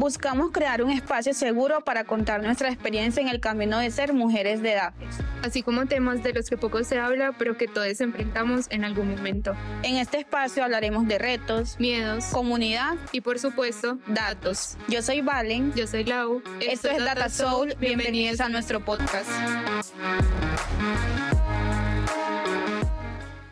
Buscamos 0.00 0.50
crear 0.50 0.82
un 0.82 0.90
espacio 0.90 1.34
seguro 1.34 1.82
para 1.82 2.04
contar 2.04 2.42
nuestra 2.42 2.70
experiencia 2.70 3.20
en 3.20 3.28
el 3.28 3.38
camino 3.38 3.78
de 3.78 3.90
ser 3.90 4.14
mujeres 4.14 4.62
de 4.62 4.72
edad. 4.72 4.94
Así 5.42 5.62
como 5.62 5.84
temas 5.84 6.22
de 6.22 6.32
los 6.32 6.48
que 6.48 6.56
poco 6.56 6.82
se 6.84 6.98
habla, 6.98 7.32
pero 7.36 7.58
que 7.58 7.68
todos 7.68 8.00
enfrentamos 8.00 8.64
en 8.70 8.86
algún 8.86 9.10
momento. 9.10 9.54
En 9.82 9.96
este 9.96 10.20
espacio 10.20 10.64
hablaremos 10.64 11.06
de 11.06 11.18
retos, 11.18 11.78
miedos, 11.78 12.24
comunidad 12.32 12.96
y 13.12 13.20
por 13.20 13.38
supuesto, 13.38 13.98
datos. 14.06 14.78
Yo 14.88 15.02
soy 15.02 15.20
Valen. 15.20 15.74
Yo 15.74 15.86
soy 15.86 16.04
Lau. 16.04 16.42
Esto, 16.62 16.88
es 16.88 17.04
Data 17.04 17.28
Soul. 17.28 17.74
Bienvenidos 17.78 18.40
a 18.40 18.48
nuestro 18.48 18.82
podcast. 18.82 19.28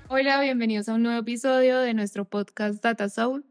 Hola, 0.09 0.41
bienvenidos 0.41 0.89
a 0.89 0.95
un 0.95 1.03
nuevo 1.03 1.21
episodio 1.21 1.81
de 1.81 1.93
nuestro 1.93 2.25
podcast 2.25 2.83
Data 2.83 3.11
Soul. 3.11 3.45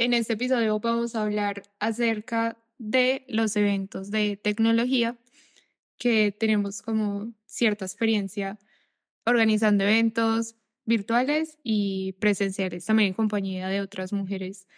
En 0.00 0.14
este 0.14 0.34
episodio 0.34 0.78
vamos 0.78 1.16
a 1.16 1.22
hablar 1.22 1.64
acerca 1.80 2.56
de 2.78 3.24
los 3.26 3.56
eventos 3.56 4.12
de 4.12 4.36
tecnología 4.36 5.18
que 5.98 6.30
tenemos 6.30 6.82
como 6.82 7.32
cierta 7.46 7.84
experiencia 7.84 8.60
organizando 9.26 9.82
eventos 9.82 10.54
virtuales 10.84 11.58
y 11.64 12.12
presenciales, 12.20 12.84
también 12.84 13.08
en 13.08 13.14
compañía 13.14 13.66
de 13.66 13.80
otras 13.80 14.12
mujeres 14.12 14.68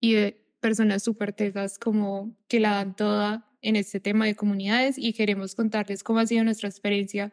y 0.00 0.16
personas 0.58 1.04
súper 1.04 1.32
tejas 1.32 1.78
como 1.78 2.36
que 2.48 2.58
la 2.58 2.72
dan 2.72 2.96
toda 2.96 3.48
en 3.62 3.76
este 3.76 4.00
tema 4.00 4.26
de 4.26 4.34
comunidades 4.34 4.98
y 4.98 5.12
queremos 5.12 5.54
contarles 5.54 6.02
cómo 6.02 6.18
ha 6.18 6.26
sido 6.26 6.42
nuestra 6.42 6.68
experiencia 6.68 7.32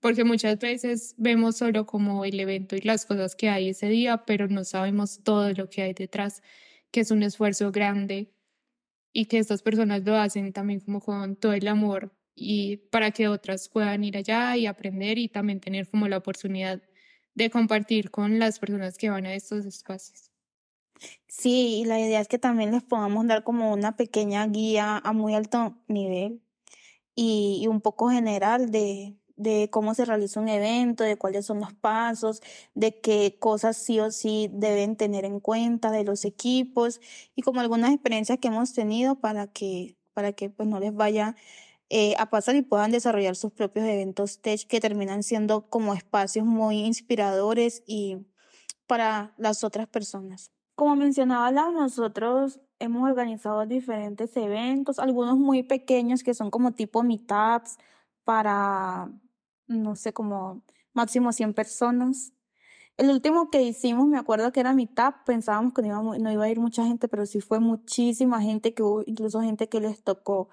porque 0.00 0.24
muchas 0.24 0.58
veces 0.58 1.14
vemos 1.18 1.56
solo 1.56 1.86
como 1.86 2.24
el 2.24 2.38
evento 2.38 2.76
y 2.76 2.80
las 2.82 3.06
cosas 3.06 3.34
que 3.34 3.48
hay 3.48 3.70
ese 3.70 3.88
día, 3.88 4.24
pero 4.26 4.48
no 4.48 4.64
sabemos 4.64 5.22
todo 5.24 5.52
lo 5.52 5.68
que 5.68 5.82
hay 5.82 5.94
detrás, 5.94 6.42
que 6.90 7.00
es 7.00 7.10
un 7.10 7.22
esfuerzo 7.22 7.72
grande 7.72 8.32
y 9.12 9.26
que 9.26 9.38
estas 9.38 9.62
personas 9.62 10.04
lo 10.04 10.16
hacen 10.16 10.52
también 10.52 10.80
como 10.80 11.00
con 11.00 11.36
todo 11.36 11.52
el 11.52 11.66
amor 11.68 12.12
y 12.34 12.76
para 12.76 13.10
que 13.10 13.28
otras 13.28 13.68
puedan 13.68 14.04
ir 14.04 14.16
allá 14.16 14.56
y 14.56 14.66
aprender 14.66 15.18
y 15.18 15.28
también 15.28 15.60
tener 15.60 15.88
como 15.88 16.08
la 16.08 16.18
oportunidad 16.18 16.82
de 17.34 17.50
compartir 17.50 18.10
con 18.10 18.38
las 18.38 18.58
personas 18.58 18.96
que 18.96 19.10
van 19.10 19.26
a 19.26 19.34
estos 19.34 19.66
espacios. 19.66 20.30
Sí, 21.28 21.80
y 21.80 21.84
la 21.84 22.00
idea 22.00 22.20
es 22.20 22.28
que 22.28 22.38
también 22.38 22.72
les 22.72 22.82
podamos 22.82 23.26
dar 23.26 23.44
como 23.44 23.72
una 23.72 23.96
pequeña 23.96 24.46
guía 24.46 24.98
a 24.98 25.12
muy 25.12 25.34
alto 25.34 25.76
nivel 25.88 26.42
y, 27.14 27.60
y 27.62 27.66
un 27.68 27.80
poco 27.80 28.10
general 28.10 28.70
de, 28.70 29.17
de 29.38 29.70
cómo 29.70 29.94
se 29.94 30.04
realiza 30.04 30.40
un 30.40 30.48
evento, 30.48 31.04
de 31.04 31.16
cuáles 31.16 31.46
son 31.46 31.60
los 31.60 31.72
pasos, 31.72 32.42
de 32.74 33.00
qué 33.00 33.38
cosas 33.38 33.76
sí 33.76 34.00
o 34.00 34.10
sí 34.10 34.50
deben 34.52 34.96
tener 34.96 35.24
en 35.24 35.40
cuenta 35.40 35.90
de 35.90 36.04
los 36.04 36.24
equipos 36.24 37.00
y 37.34 37.42
como 37.42 37.60
algunas 37.60 37.92
experiencias 37.92 38.38
que 38.38 38.48
hemos 38.48 38.74
tenido 38.74 39.14
para 39.14 39.46
que, 39.46 39.96
para 40.12 40.32
que 40.32 40.50
pues 40.50 40.68
no 40.68 40.80
les 40.80 40.94
vaya 40.94 41.36
eh, 41.88 42.14
a 42.18 42.28
pasar 42.28 42.56
y 42.56 42.62
puedan 42.62 42.90
desarrollar 42.90 43.36
sus 43.36 43.52
propios 43.52 43.86
eventos 43.86 44.40
tech 44.40 44.66
que 44.66 44.80
terminan 44.80 45.22
siendo 45.22 45.70
como 45.70 45.94
espacios 45.94 46.44
muy 46.44 46.80
inspiradores 46.80 47.82
y 47.86 48.18
para 48.86 49.32
las 49.38 49.64
otras 49.64 49.86
personas. 49.86 50.50
Como 50.74 50.96
mencionaba 50.96 51.50
nosotros 51.70 52.60
hemos 52.80 53.08
organizado 53.08 53.64
diferentes 53.66 54.36
eventos, 54.36 54.98
algunos 54.98 55.38
muy 55.38 55.62
pequeños 55.62 56.22
que 56.22 56.34
son 56.34 56.50
como 56.50 56.72
tipo 56.72 57.02
meetups 57.02 57.78
para 58.24 59.10
no 59.68 59.96
sé, 59.96 60.12
como 60.12 60.62
máximo 60.92 61.32
100 61.32 61.54
personas. 61.54 62.32
El 62.96 63.10
último 63.10 63.50
que 63.50 63.62
hicimos, 63.62 64.08
me 64.08 64.18
acuerdo 64.18 64.50
que 64.50 64.60
era 64.60 64.74
mitad, 64.74 65.14
pensábamos 65.24 65.72
que 65.72 65.82
no 65.82 65.88
iba, 65.88 66.18
no 66.18 66.32
iba 66.32 66.44
a 66.44 66.50
ir 66.50 66.58
mucha 66.58 66.84
gente, 66.84 67.06
pero 67.06 67.26
sí 67.26 67.40
fue 67.40 67.60
muchísima 67.60 68.42
gente, 68.42 68.74
que 68.74 68.82
hubo 68.82 69.02
incluso 69.06 69.40
gente 69.40 69.68
que 69.68 69.80
les 69.80 70.02
tocó 70.02 70.48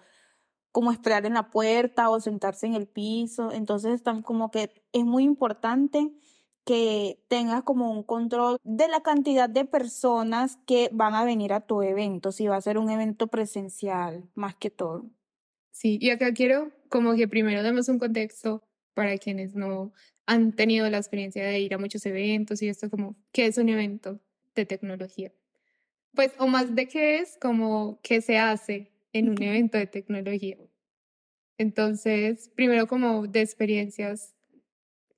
como 0.71 0.91
esperar 0.91 1.25
en 1.25 1.33
la 1.33 1.49
puerta 1.49 2.09
o 2.09 2.19
sentarse 2.19 2.67
en 2.67 2.75
el 2.75 2.87
piso. 2.87 3.51
Entonces, 3.51 3.93
están 3.93 4.21
como 4.21 4.51
que 4.51 4.83
es 4.91 5.05
muy 5.05 5.23
importante 5.23 6.11
que 6.65 7.23
tengas 7.29 7.63
como 7.63 7.91
un 7.91 8.03
control 8.03 8.57
de 8.63 8.87
la 8.87 9.01
cantidad 9.01 9.49
de 9.49 9.65
personas 9.65 10.57
que 10.65 10.89
van 10.91 11.13
a 11.13 11.23
venir 11.23 11.53
a 11.53 11.61
tu 11.61 11.81
evento, 11.81 12.31
si 12.31 12.47
va 12.47 12.57
a 12.57 12.61
ser 12.61 12.77
un 12.77 12.89
evento 12.89 13.27
presencial, 13.27 14.29
más 14.33 14.55
que 14.55 14.69
todo. 14.69 15.05
Sí, 15.71 15.97
y 16.01 16.09
acá 16.09 16.33
quiero 16.33 16.71
como 16.89 17.15
que 17.15 17.27
primero 17.27 17.63
demos 17.63 17.87
un 17.87 17.99
contexto 17.99 18.63
para 18.95 19.17
quienes 19.19 19.55
no 19.55 19.93
han 20.25 20.53
tenido 20.53 20.89
la 20.89 20.97
experiencia 20.97 21.45
de 21.45 21.59
ir 21.59 21.75
a 21.75 21.77
muchos 21.77 22.05
eventos 22.07 22.63
y 22.63 22.69
esto 22.69 22.89
como, 22.89 23.15
¿qué 23.31 23.45
es 23.45 23.59
un 23.59 23.69
evento 23.69 24.19
de 24.55 24.65
tecnología? 24.65 25.31
Pues, 26.15 26.33
o 26.39 26.47
más 26.47 26.75
de 26.75 26.87
qué 26.87 27.19
es, 27.19 27.37
como 27.39 27.99
qué 28.01 28.21
se 28.21 28.39
hace 28.39 28.91
en 29.13 29.29
un 29.29 29.41
evento 29.43 29.77
de 29.77 29.87
tecnología. 29.87 30.57
Entonces, 31.57 32.49
primero 32.55 32.87
como 32.87 33.27
de 33.27 33.41
experiencias, 33.41 34.35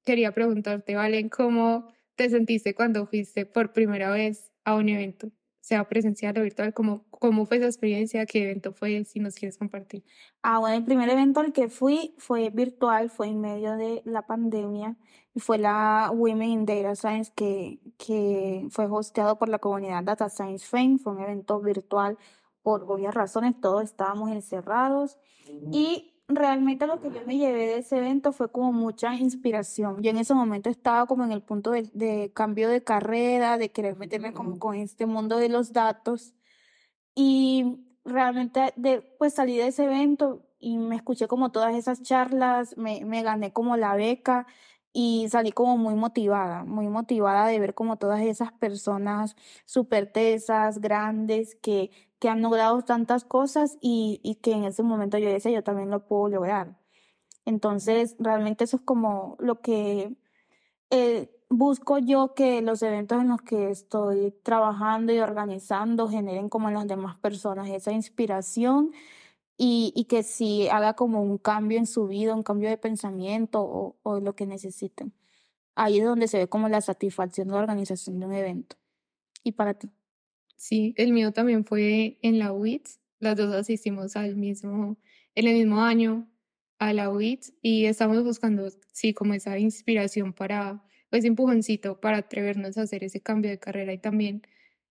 quería 0.06 0.34
preguntarte, 0.34 0.96
Valen, 0.96 1.30
¿cómo 1.30 1.94
te 2.16 2.30
sentiste 2.30 2.76
cuando 2.76 3.08
fuiste 3.08 3.46
por 3.46 3.74
primera 3.74 4.12
vez 4.12 4.52
a 4.66 4.76
un 4.76 4.90
evento? 4.90 5.32
Sea 5.68 5.84
presencial 5.84 6.38
o 6.38 6.44
virtual, 6.44 6.74
¿cómo, 6.74 7.04
cómo 7.10 7.46
fue 7.46 7.58
esa 7.58 7.66
experiencia? 7.66 8.26
¿Qué 8.26 8.44
evento 8.44 8.72
fue? 8.72 9.04
Si 9.04 9.20
nos 9.20 9.36
quieres 9.36 9.58
compartir. 9.58 10.02
Ah, 10.42 10.60
bueno, 10.60 10.78
el 10.78 10.86
primer 10.86 11.10
evento 11.10 11.42
al 11.42 11.52
que 11.52 11.68
fui 11.68 12.16
fue 12.18 12.50
virtual, 12.52 13.10
fue 13.10 13.28
en 13.28 13.42
medio 13.42 13.76
de 13.76 14.02
la 14.06 14.26
pandemia 14.26 14.96
y 15.34 15.42
fue 15.42 15.58
la 15.58 16.10
Women 16.14 16.50
in 16.50 16.66
Data 16.66 16.96
Science 16.96 17.34
que, 17.36 17.82
que 17.98 18.66
fue 18.70 18.86
hosteado 18.86 19.38
por 19.38 19.50
la 19.50 19.60
comunidad 19.60 20.06
Data 20.06 20.30
Science 20.30 20.66
Fame, 20.66 21.00
fue 21.00 21.12
un 21.12 21.20
evento 21.20 21.60
virtual 21.60 22.18
por 22.64 22.90
obvias 22.90 23.14
razones, 23.14 23.60
todos 23.60 23.84
estábamos 23.84 24.32
encerrados 24.32 25.18
y 25.74 26.17
realmente 26.28 26.88
lo 26.88 27.00
que 27.02 27.10
yo 27.10 27.22
me 27.26 27.38
llevé 27.38 27.68
de 27.68 27.78
ese 27.78 27.98
evento 27.98 28.32
fue 28.32 28.52
como 28.52 28.74
mucha 28.74 29.16
inspiración. 29.16 30.02
Yo 30.02 30.12
en 30.12 30.18
ese 30.18 30.34
momento 30.34 30.70
estaba 30.70 31.06
como 31.06 31.24
en 31.24 31.32
el 31.32 31.42
punto 31.42 31.72
de, 31.72 32.32
cambio 32.34 32.70
de 32.70 32.84
carrera, 32.84 33.58
de 33.58 33.72
querer 33.72 33.98
meterme 33.98 34.34
como 34.34 34.60
con 34.60 34.76
este 34.76 35.06
mundo 35.06 35.38
de 35.38 35.50
los 35.50 35.72
datos. 35.74 36.34
Y 37.16 37.86
realmente 38.04 38.74
de, 38.76 39.02
pues 39.18 39.34
salí 39.34 39.58
de 39.58 39.68
ese 39.68 39.86
evento 39.86 40.46
y 40.60 40.78
me 40.78 40.96
escuché 40.96 41.28
como 41.28 41.52
todas 41.52 41.76
esas 41.76 42.02
charlas, 42.02 42.78
me, 42.78 43.06
me 43.06 43.24
gané 43.24 43.54
como 43.54 43.78
la 43.78 43.96
beca 43.96 44.48
y 45.00 45.30
salí 45.30 45.52
como 45.52 45.78
muy 45.78 45.94
motivada, 45.94 46.64
muy 46.64 46.88
motivada 46.88 47.46
de 47.46 47.60
ver 47.60 47.76
como 47.76 47.98
todas 47.98 48.22
esas 48.22 48.52
personas 48.52 49.36
súper 49.64 50.12
tesas, 50.12 50.82
grandes, 50.82 51.54
que, 51.62 51.92
que 52.18 52.30
han 52.30 52.42
logrado 52.42 52.82
tantas 52.82 53.24
cosas 53.24 53.78
y, 53.80 54.20
y 54.24 54.36
que 54.38 54.54
en 54.54 54.64
ese 54.64 54.82
momento 54.82 55.20
yo 55.20 55.30
decía, 55.30 55.52
yo 55.52 55.64
también 55.64 55.92
lo 55.92 56.08
puedo 56.08 56.30
lograr. 56.30 56.80
Entonces, 57.46 58.16
realmente 58.18 58.64
eso 58.64 58.78
es 58.78 58.84
como 58.84 59.36
lo 59.40 59.62
que 59.62 60.16
eh, 60.90 61.30
busco 61.48 62.00
yo 62.00 62.34
que 62.34 62.64
los 62.64 62.82
eventos 62.82 63.22
en 63.22 63.28
los 63.30 63.44
que 63.44 63.70
estoy 63.70 64.32
trabajando 64.42 65.14
y 65.14 65.20
organizando 65.20 66.10
generen 66.10 66.50
como 66.50 66.70
en 66.70 66.74
las 66.74 66.88
demás 66.88 67.18
personas 67.18 67.70
esa 67.70 67.92
inspiración 67.92 68.94
y, 69.58 69.92
y 69.96 70.06
que 70.06 70.24
si 70.24 70.68
haga 70.70 70.94
como 70.94 71.22
un 71.22 71.38
cambio 71.38 71.78
en 71.78 71.88
su 71.88 72.08
vida, 72.08 72.36
un 72.36 72.44
cambio 72.44 72.70
de 72.70 72.78
pensamiento 72.78 73.62
o, 73.62 73.98
o 74.04 74.20
lo 74.20 74.36
que 74.36 74.46
necesiten. 74.46 75.14
Ahí 75.76 76.00
es 76.00 76.06
donde 76.06 76.28
se 76.28 76.38
ve 76.38 76.48
como 76.48 76.70
la 76.70 76.82
satisfacción 76.82 77.48
de 77.48 77.54
la 77.54 77.60
organización 77.60 78.20
de 78.20 78.26
un 78.28 78.34
evento. 78.34 78.78
¿Y 79.44 79.54
para 79.54 79.74
ti? 79.74 79.90
Sí, 80.56 80.94
el 80.98 81.14
mío 81.14 81.32
también 81.32 81.66
fue 81.66 82.18
en 82.22 82.40
la 82.40 82.52
UITS. 82.52 83.00
Las 83.20 83.36
dos 83.36 83.54
asistimos 83.54 84.16
al 84.16 84.36
mismo, 84.36 84.98
en 85.36 85.48
el 85.48 85.54
mismo 85.54 85.82
año 85.82 86.28
a 86.80 86.94
la 86.94 87.10
UITS 87.10 87.54
y 87.62 87.86
estamos 87.86 88.24
buscando, 88.24 88.68
sí, 88.92 89.14
como 89.14 89.34
esa 89.34 89.58
inspiración 89.58 90.34
para, 90.34 90.84
ese 91.12 91.28
empujoncito 91.28 92.00
para 92.00 92.18
atrevernos 92.18 92.78
a 92.78 92.84
hacer 92.84 93.04
ese 93.04 93.22
cambio 93.22 93.50
de 93.50 93.60
carrera 93.60 93.94
y 93.94 93.98
también 93.98 94.44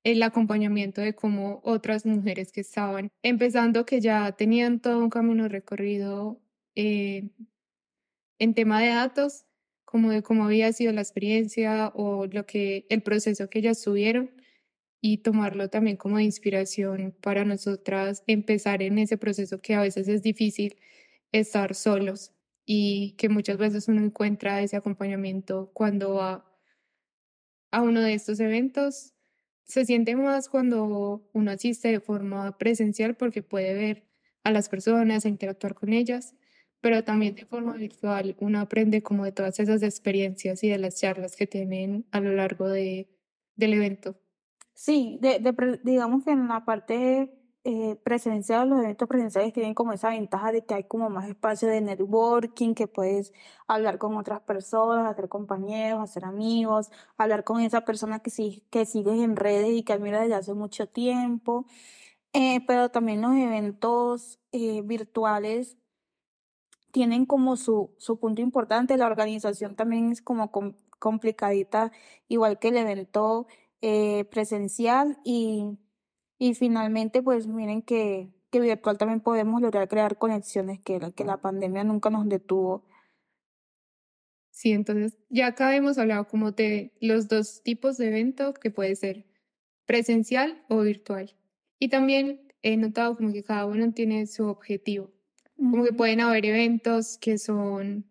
el 0.07 0.23
acompañamiento 0.23 1.01
de 1.01 1.17
cómo 1.17 1.61
otras 1.65 2.07
mujeres 2.07 2.53
que 2.53 2.61
estaban 2.61 3.11
empezando, 3.25 3.85
que 3.85 4.01
ya 4.01 4.31
tenían 4.37 4.79
todo 4.79 5.01
un 5.01 5.11
camino 5.11 5.49
recorrido 5.49 6.41
eh, 6.77 7.31
en 8.39 8.55
tema 8.55 8.81
de 8.81 8.91
datos, 8.91 9.47
como 9.85 10.11
de 10.11 10.23
cómo 10.23 10.45
había 10.45 10.73
sido 10.73 10.93
la 10.93 11.01
experiencia 11.01 11.89
o 11.97 12.27
lo 12.27 12.47
que 12.47 12.87
el 12.89 13.03
proceso 13.03 13.51
que 13.51 13.59
ellas 13.59 13.83
tuvieron 13.83 14.31
y 15.01 15.19
tomarlo 15.19 15.71
también 15.71 15.97
como 15.97 16.19
de 16.19 16.23
inspiración 16.23 17.13
para 17.21 17.45
nosotras 17.45 18.23
empezar 18.29 18.83
en 18.83 18.99
ese 18.99 19.19
proceso 19.19 19.61
que 19.61 19.75
a 19.75 19.81
veces 19.81 20.07
es 20.07 20.23
difícil 20.23 20.77
estar 21.33 21.75
solos 21.75 22.31
y 22.65 23.17
que 23.19 23.29
muchas 23.29 23.59
veces 23.59 23.89
uno 23.89 24.05
encuentra 24.05 24.63
ese 24.63 24.77
acompañamiento 24.77 25.73
cuando 25.75 26.15
va 26.15 26.47
a 27.73 27.83
uno 27.83 28.03
de 28.03 28.15
estos 28.15 28.39
eventos 28.39 29.16
se 29.67 29.85
siente 29.85 30.17
más 30.17 30.49
cuando 30.49 31.29
uno 31.33 31.51
asiste 31.51 31.89
de 31.89 32.01
forma 32.01 32.57
presencial 32.57 33.17
porque 33.17 33.43
puede 33.43 33.75
ver 33.75 34.07
a 34.45 34.53
las 34.53 34.69
personas, 34.69 35.25
e 35.25 35.29
interactuar 35.29 35.75
con 35.75 35.93
ellas, 35.93 36.35
pero 36.81 37.03
también 37.03 37.35
de 37.35 37.47
forma 37.47 37.75
virtual 37.75 38.37
uno 38.39 38.61
aprende 38.61 39.03
como 39.03 39.25
de 39.25 39.33
todas 39.33 39.59
esas 39.59 39.83
experiencias 39.83 40.63
y 40.63 40.69
de 40.69 40.79
las 40.79 41.01
charlas 41.01 41.35
que 41.35 41.49
tienen 41.49 42.07
a 42.13 42.21
lo 42.21 42.33
largo 42.33 42.69
de, 42.69 43.09
del 43.57 43.75
evento. 43.75 44.17
Sí, 44.73 45.19
de, 45.21 45.41
de, 45.41 45.81
digamos 45.83 46.25
que 46.25 46.31
en 46.31 46.47
la 46.47 46.65
parte 46.65 47.31
eh, 47.69 47.97
presenciales, 48.05 48.69
los 48.69 48.79
eventos 48.79 49.09
presenciales 49.09 49.53
tienen 49.53 49.75
como 49.75 49.93
esa 49.93 50.11
ventaja 50.11 50.53
de 50.53 50.65
que 50.65 50.75
hay 50.75 50.85
como 50.85 51.11
más 51.11 51.29
espacio 51.29 51.67
de 51.69 51.81
networking, 51.81 52.75
que 52.75 52.87
puedes 52.87 53.33
hablar 53.67 53.99
con 53.99 54.17
otras 54.17 54.41
personas, 54.41 55.11
hacer 55.11 55.29
compañeros, 55.29 56.01
hacer 56.01 56.25
amigos, 56.25 56.93
hablar 57.17 57.43
con 57.43 57.61
esa 57.61 57.85
persona 57.85 58.21
que, 58.21 58.31
sí, 58.31 58.63
que 58.71 58.87
sigues 58.87 59.21
en 59.21 59.35
redes 59.35 59.71
y 59.71 59.83
que 59.83 59.93
admiras 59.95 60.23
desde 60.23 60.37
hace 60.37 60.55
mucho 60.55 60.89
tiempo. 60.89 61.67
Eh, 62.33 62.61
pero 62.69 62.91
también 62.91 63.21
los 63.23 63.35
eventos 63.35 64.39
eh, 64.53 64.83
virtuales 64.83 65.77
tienen 66.93 67.27
como 67.27 67.57
su, 67.57 67.95
su 67.99 68.21
punto 68.21 68.43
importante. 68.43 68.97
La 68.97 69.07
organización 69.07 69.75
también 69.75 70.13
es 70.13 70.23
como 70.23 70.53
complicadita, 71.01 71.91
igual 72.29 72.61
que 72.61 72.69
el 72.69 72.77
evento 72.77 73.49
eh, 73.83 74.25
presencial 74.31 75.19
y, 75.25 75.79
y 76.39 76.55
finalmente 76.55 77.23
pues 77.23 77.47
miren 77.47 77.83
que, 77.83 78.31
que 78.51 78.61
virtual 78.61 78.99
también 78.99 79.21
podemos 79.21 79.61
lograr 79.61 79.89
crear 79.89 80.19
conexiones 80.19 80.81
que, 80.81 81.13
que 81.15 81.25
la 81.25 81.39
pandemia 81.39 81.85
nunca 81.85 82.11
nos 82.11 82.29
detuvo. 82.29 82.85
Sí, 84.51 84.73
entonces 84.73 85.19
ya 85.29 85.49
acá 85.49 85.77
hemos 85.77 85.99
hablado 85.99 86.29
como 86.29 86.53
de 86.53 86.93
los 87.01 87.29
dos 87.29 87.63
tipos 87.63 87.99
de 87.99 88.09
evento 88.09 88.55
que 88.55 88.71
puede 88.71 88.97
ser 88.97 89.27
presencial 89.85 90.65
o 90.69 90.81
virtual. 90.81 91.37
Y 91.79 91.89
también 91.89 92.53
he 92.63 92.77
notado 92.77 93.17
como 93.17 93.33
que 93.33 93.43
cada 93.43 93.67
uno 93.67 93.93
tiene 93.93 94.27
su 94.27 94.47
objetivo. 94.47 95.13
Como 95.57 95.85
que 95.85 95.93
pueden 95.93 96.21
haber 96.21 96.47
eventos 96.47 97.19
que 97.19 97.39
son 97.39 98.07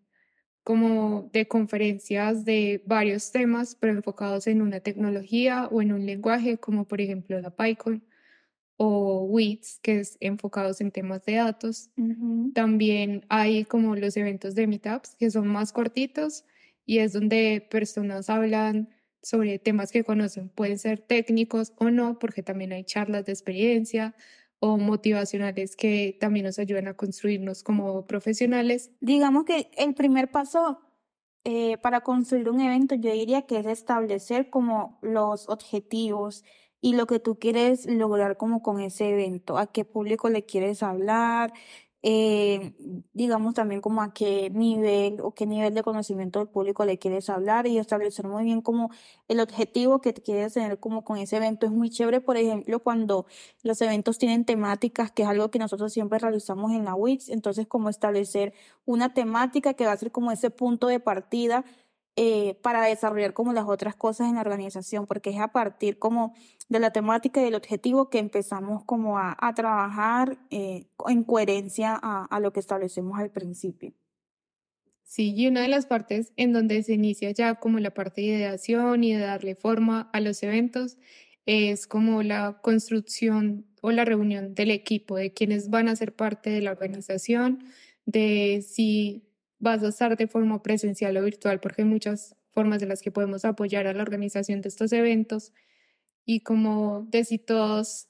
como 0.64 1.30
de 1.32 1.48
conferencias 1.48 2.44
de 2.44 2.84
varios 2.88 3.32
temas, 3.32 3.76
pero 3.76 3.94
enfocados 3.94 4.48
en 4.48 4.62
una 4.64 4.80
tecnología 4.80 5.68
o 5.72 5.82
en 5.82 5.94
un 5.94 6.06
lenguaje, 6.08 6.58
como 6.58 6.86
por 6.86 7.02
ejemplo 7.02 7.40
la 7.40 7.56
Python 7.56 8.04
o 8.78 9.24
WITS, 9.24 9.80
que 9.82 10.00
es 10.00 10.18
enfocados 10.20 10.82
en 10.82 10.92
temas 10.92 11.24
de 11.26 11.36
datos. 11.36 11.90
También 12.54 13.26
hay 13.30 13.66
como 13.66 13.96
los 13.96 14.18
eventos 14.18 14.56
de 14.56 14.68
meetups, 14.68 15.16
que 15.16 15.32
son 15.32 15.48
más 15.48 15.72
cortitos 15.72 16.46
y 16.86 17.00
es 17.00 17.14
donde 17.14 17.66
personas 17.70 18.30
hablan 18.30 18.90
sobre 19.22 19.60
temas 19.60 19.92
que 19.92 20.04
conocen. 20.04 20.50
Pueden 20.50 20.78
ser 20.78 21.00
técnicos 21.00 21.74
o 21.78 21.90
no, 21.90 22.20
porque 22.20 22.44
también 22.44 22.74
hay 22.74 22.84
charlas 22.84 23.26
de 23.26 23.32
experiencia, 23.32 24.16
o 24.60 24.78
motivacionales 24.78 25.76
que 25.76 26.18
también 26.20 26.46
nos 26.46 26.60
ayudan 26.60 26.88
a 26.88 26.96
construirnos 26.96 27.64
como 27.64 28.08
profesionales. 28.08 28.92
Digamos 29.00 29.46
que 29.46 29.70
el 29.78 29.94
primer 29.94 30.32
paso 30.32 30.80
eh, 31.44 31.78
para 31.78 32.02
construir 32.02 32.50
un 32.50 32.62
evento 32.62 32.96
yo 32.96 33.12
diría 33.12 33.44
que 33.44 33.60
es 33.60 33.66
establecer 33.68 34.50
como 34.50 34.98
los 35.02 35.48
objetivos 35.50 36.44
y 36.86 36.94
lo 36.94 37.08
que 37.08 37.20
tú 37.20 37.40
quieres 37.40 37.88
lograr 37.88 38.38
como 38.38 38.62
con 38.62 38.80
ese 38.80 39.10
evento, 39.10 39.58
a 39.58 39.66
qué 39.66 39.86
público 39.86 40.30
le 40.30 40.46
quieres 40.46 40.84
hablar, 40.84 41.52
eh, 42.04 42.74
digamos 43.14 43.56
también 43.56 43.82
como 43.82 44.04
a 44.04 44.14
qué 44.14 44.52
nivel 44.52 45.20
o 45.22 45.34
qué 45.34 45.48
nivel 45.48 45.74
de 45.74 45.82
conocimiento 45.82 46.38
del 46.38 46.48
público 46.48 46.86
le 46.86 47.00
quieres 47.00 47.32
hablar 47.32 47.66
y 47.66 47.80
establecer 47.80 48.28
muy 48.28 48.44
bien 48.44 48.62
como 48.62 48.92
el 49.28 49.40
objetivo 49.40 50.00
que 50.00 50.14
quieres 50.14 50.54
tener 50.54 50.80
como 50.80 51.04
con 51.04 51.18
ese 51.18 51.38
evento. 51.38 51.66
Es 51.66 51.72
muy 51.72 51.90
chévere, 51.90 52.22
por 52.22 52.38
ejemplo, 52.38 52.80
cuando 52.80 53.26
los 53.64 53.82
eventos 53.82 54.20
tienen 54.20 54.46
temáticas, 54.46 55.12
que 55.12 55.24
es 55.24 55.28
algo 55.28 55.50
que 55.50 55.58
nosotros 55.58 55.92
siempre 55.92 56.20
realizamos 56.20 56.72
en 56.72 56.86
la 56.86 56.94
Wix, 56.94 57.30
entonces 57.30 57.66
como 57.66 57.90
establecer 57.90 58.54
una 58.86 59.12
temática 59.16 59.74
que 59.74 59.88
va 59.88 59.94
a 59.94 59.98
ser 59.98 60.12
como 60.12 60.32
ese 60.32 60.52
punto 60.52 60.86
de 60.86 61.00
partida 61.00 61.66
eh, 62.16 62.56
para 62.62 62.84
desarrollar 62.84 63.34
como 63.34 63.54
las 63.54 63.68
otras 63.68 63.96
cosas 63.96 64.30
en 64.30 64.36
la 64.36 64.42
organización, 64.42 65.06
porque 65.06 65.32
es 65.32 65.40
a 65.40 65.50
partir 65.50 66.00
como 66.00 66.34
de 66.70 66.80
la 66.80 66.92
temática 66.92 67.42
y 67.42 67.46
del 67.46 67.56
objetivo 67.56 68.10
que 68.10 68.20
empezamos 68.20 68.84
como 68.86 69.20
a, 69.20 69.36
trabajar 69.56 70.38
eh, 70.50 70.88
en 71.08 71.24
coherencia 71.24 72.00
a, 72.02 72.26
a 72.26 72.40
lo 72.40 72.54
que 72.54 72.60
establecemos 72.60 73.20
al 73.20 73.32
principio. 73.32 73.94
Sí, 75.04 75.34
y 75.36 75.48
una 75.48 75.62
de 75.62 75.68
las 75.68 75.86
partes 75.86 76.34
en 76.36 76.52
donde 76.52 76.82
se 76.84 76.94
inicia 76.94 77.32
ya 77.32 77.56
como 77.56 77.80
la 77.80 77.92
parte 77.92 78.22
de 78.22 78.28
ideación 78.28 79.04
y 79.04 79.14
de 79.14 79.20
darle 79.20 79.56
forma 79.56 80.10
a 80.14 80.20
los 80.20 80.42
eventos 80.42 80.98
es 81.46 81.86
como 81.88 82.24
la 82.24 82.60
construcción 82.62 83.66
o 83.82 83.92
la 83.92 84.04
reunión 84.04 84.56
del 84.56 84.72
equipo, 84.72 85.16
de 85.16 85.32
quienes 85.32 85.70
van 85.70 85.88
a 85.90 85.96
ser 85.96 86.16
parte 86.16 86.50
de 86.50 86.62
la 86.62 86.72
organización, 86.72 87.66
de 88.06 88.64
si 88.68 89.24
vas 89.60 89.84
a 89.84 89.90
estar 89.90 90.18
de 90.18 90.28
forma 90.28 90.62
presencial 90.62 91.18
o 91.18 91.24
virtual, 91.24 91.60
porque 91.60 91.84
hay 91.84 91.88
muchas 91.88 92.36
formas 92.52 92.80
de 92.80 92.88
las 92.88 93.02
que 93.02 93.12
podemos 93.12 93.46
apoyar 93.46 93.88
a 93.88 93.94
la 93.94 94.04
organización 94.04 94.62
de 94.62 94.70
estos 94.70 94.94
eventos 94.94 95.54
y 96.26 96.42
como 96.42 97.08
de 97.12 97.24
todos 97.46 98.10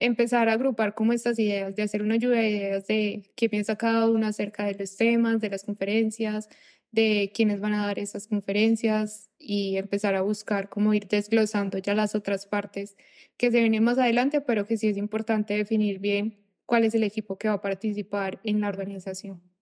empezar 0.00 0.48
a 0.48 0.54
agrupar 0.54 0.94
como 0.94 1.12
estas 1.12 1.38
ideas, 1.38 1.76
de 1.76 1.82
hacer 1.82 2.02
una 2.02 2.16
lluvia 2.16 2.40
de 2.40 2.50
ideas 2.50 2.86
de 2.86 3.32
qué 3.36 3.48
piensa 3.48 3.76
cada 3.76 4.08
uno 4.10 4.26
acerca 4.26 4.66
de 4.66 4.74
los 4.74 4.96
temas, 4.96 5.40
de 5.40 5.50
las 5.50 5.64
conferencias, 5.64 6.48
de 6.92 7.32
quiénes 7.34 7.60
van 7.60 7.74
a 7.74 7.86
dar 7.86 7.98
esas 7.98 8.26
conferencias 8.28 9.30
y 9.38 9.76
empezar 9.76 10.14
a 10.14 10.22
buscar 10.22 10.68
cómo 10.68 10.94
ir 10.94 11.08
desglosando 11.08 11.78
ya 11.78 11.94
las 11.94 12.14
otras 12.14 12.46
partes 12.46 12.96
que 13.36 13.50
se 13.50 13.60
vienen 13.60 13.84
más 13.84 13.98
adelante, 13.98 14.40
pero 14.40 14.66
que 14.66 14.76
sí 14.76 14.88
es 14.88 14.96
importante 14.96 15.54
definir 15.54 15.98
bien 15.98 16.38
cuál 16.66 16.84
es 16.84 16.94
el 16.94 17.02
equipo 17.04 17.38
que 17.38 17.48
va 17.48 17.54
a 17.54 17.60
participar 17.60 18.40
en 18.44 18.60
la 18.60 18.68
organización. 18.68 19.53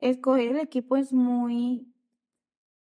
Escoger 0.00 0.50
el 0.52 0.60
equipo 0.60 0.96
es 0.96 1.12
muy 1.12 1.92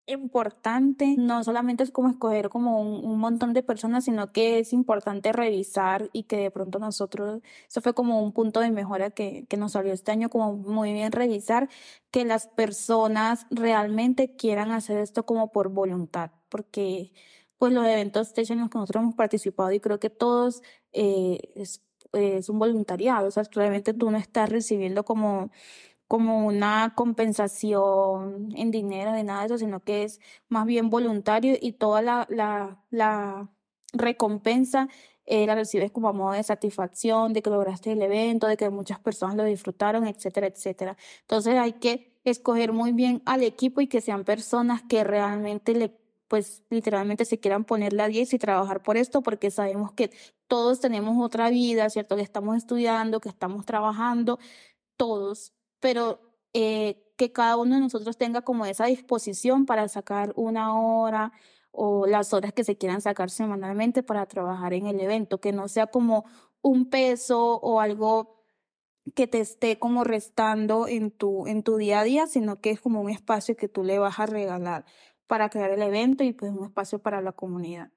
importante, 0.06 1.16
no 1.18 1.42
solamente 1.42 1.82
es 1.82 1.90
como 1.90 2.08
escoger 2.08 2.48
como 2.48 2.80
un, 2.80 3.18
montón 3.18 3.52
de 3.52 3.62
personas, 3.62 4.04
sino 4.04 4.32
que 4.32 4.60
es 4.60 4.72
importante 4.72 5.32
revisar 5.32 6.10
y 6.12 6.24
que 6.24 6.36
de 6.36 6.50
pronto 6.50 6.78
nosotros, 6.78 7.42
eso 7.68 7.80
fue 7.80 7.94
como 7.94 8.22
un 8.22 8.32
punto 8.32 8.60
de 8.60 8.70
mejora 8.70 9.10
que, 9.10 9.46
que 9.48 9.56
nos 9.56 9.72
salió 9.72 9.92
este 9.92 10.12
año, 10.12 10.30
como 10.30 10.56
muy 10.56 10.92
bien 10.92 11.12
revisar 11.12 11.68
que 12.10 12.24
las 12.24 12.46
personas 12.46 13.46
realmente 13.50 14.36
quieran 14.36 14.70
hacer 14.70 14.98
esto 14.98 15.26
como 15.26 15.50
por 15.50 15.70
voluntad, 15.70 16.30
porque 16.48 17.12
pues 17.58 17.72
los 17.72 17.86
eventos 17.86 18.32
en 18.36 18.60
los 18.60 18.70
que 18.70 18.78
nosotros 18.78 19.02
hemos 19.02 19.14
participado 19.14 19.72
y 19.72 19.80
creo 19.80 19.98
que 19.98 20.10
todos 20.10 20.62
eh, 20.92 21.38
es, 21.56 21.82
es 22.12 22.48
un 22.48 22.58
voluntariado, 22.58 23.28
o 23.28 23.30
sea, 23.30 23.42
realmente 23.52 23.92
tú 23.94 24.10
no 24.10 24.18
estás 24.18 24.50
recibiendo 24.50 25.04
como 25.04 25.50
como 26.08 26.46
una 26.46 26.94
compensación 26.96 28.52
en 28.56 28.70
dinero 28.70 29.12
de 29.12 29.24
nada 29.24 29.40
de 29.40 29.46
eso, 29.46 29.58
sino 29.58 29.80
que 29.80 30.04
es 30.04 30.20
más 30.48 30.66
bien 30.66 30.90
voluntario 30.90 31.56
y 31.60 31.72
toda 31.72 32.02
la, 32.02 32.26
la, 32.30 32.82
la 32.90 33.50
recompensa 33.92 34.88
eh, 35.26 35.44
la 35.46 35.56
recibes 35.56 35.90
como 35.90 36.08
a 36.08 36.12
modo 36.12 36.32
de 36.32 36.42
satisfacción, 36.44 37.32
de 37.32 37.42
que 37.42 37.50
lograste 37.50 37.92
el 37.92 38.00
evento, 38.00 38.46
de 38.46 38.56
que 38.56 38.70
muchas 38.70 39.00
personas 39.00 39.36
lo 39.36 39.44
disfrutaron, 39.44 40.06
etcétera, 40.06 40.46
etcétera. 40.46 40.96
Entonces 41.22 41.56
hay 41.56 41.72
que 41.74 42.12
escoger 42.24 42.72
muy 42.72 42.92
bien 42.92 43.22
al 43.26 43.42
equipo 43.42 43.80
y 43.80 43.88
que 43.88 44.00
sean 44.00 44.24
personas 44.24 44.82
que 44.82 45.04
realmente 45.04 45.74
le 45.74 45.92
pues 46.28 46.64
literalmente 46.70 47.24
se 47.24 47.38
quieran 47.38 47.64
poner 47.64 47.92
la 47.92 48.08
10 48.08 48.34
y 48.34 48.38
trabajar 48.38 48.82
por 48.82 48.96
esto, 48.96 49.22
porque 49.22 49.50
sabemos 49.50 49.92
que 49.92 50.10
todos 50.48 50.80
tenemos 50.80 51.24
otra 51.24 51.50
vida, 51.50 51.88
¿cierto? 51.90 52.16
Que 52.16 52.22
estamos 52.22 52.56
estudiando, 52.56 53.20
que 53.20 53.28
estamos 53.28 53.64
trabajando, 53.64 54.38
todos 54.96 55.52
pero 55.80 56.20
eh, 56.52 57.02
que 57.16 57.32
cada 57.32 57.56
uno 57.56 57.74
de 57.76 57.80
nosotros 57.80 58.16
tenga 58.16 58.42
como 58.42 58.66
esa 58.66 58.86
disposición 58.86 59.66
para 59.66 59.88
sacar 59.88 60.32
una 60.36 60.78
hora 60.78 61.32
o 61.70 62.06
las 62.06 62.32
horas 62.32 62.52
que 62.52 62.64
se 62.64 62.76
quieran 62.78 63.00
sacar 63.00 63.30
semanalmente 63.30 64.02
para 64.02 64.26
trabajar 64.26 64.72
en 64.74 64.86
el 64.86 65.00
evento, 65.00 65.40
que 65.40 65.52
no 65.52 65.68
sea 65.68 65.86
como 65.88 66.24
un 66.62 66.88
peso 66.88 67.56
o 67.60 67.80
algo 67.80 68.36
que 69.14 69.26
te 69.26 69.40
esté 69.40 69.78
como 69.78 70.04
restando 70.04 70.88
en 70.88 71.10
tu, 71.10 71.46
en 71.46 71.62
tu 71.62 71.76
día 71.76 72.00
a 72.00 72.04
día, 72.04 72.26
sino 72.26 72.60
que 72.60 72.70
es 72.70 72.80
como 72.80 73.00
un 73.00 73.10
espacio 73.10 73.56
que 73.56 73.68
tú 73.68 73.84
le 73.84 73.98
vas 73.98 74.18
a 74.18 74.26
regalar 74.26 74.84
para 75.26 75.48
crear 75.50 75.70
el 75.70 75.82
evento 75.82 76.24
y 76.24 76.32
pues 76.32 76.52
un 76.52 76.64
espacio 76.64 77.00
para 77.00 77.20
la 77.20 77.32
comunidad. 77.32 77.90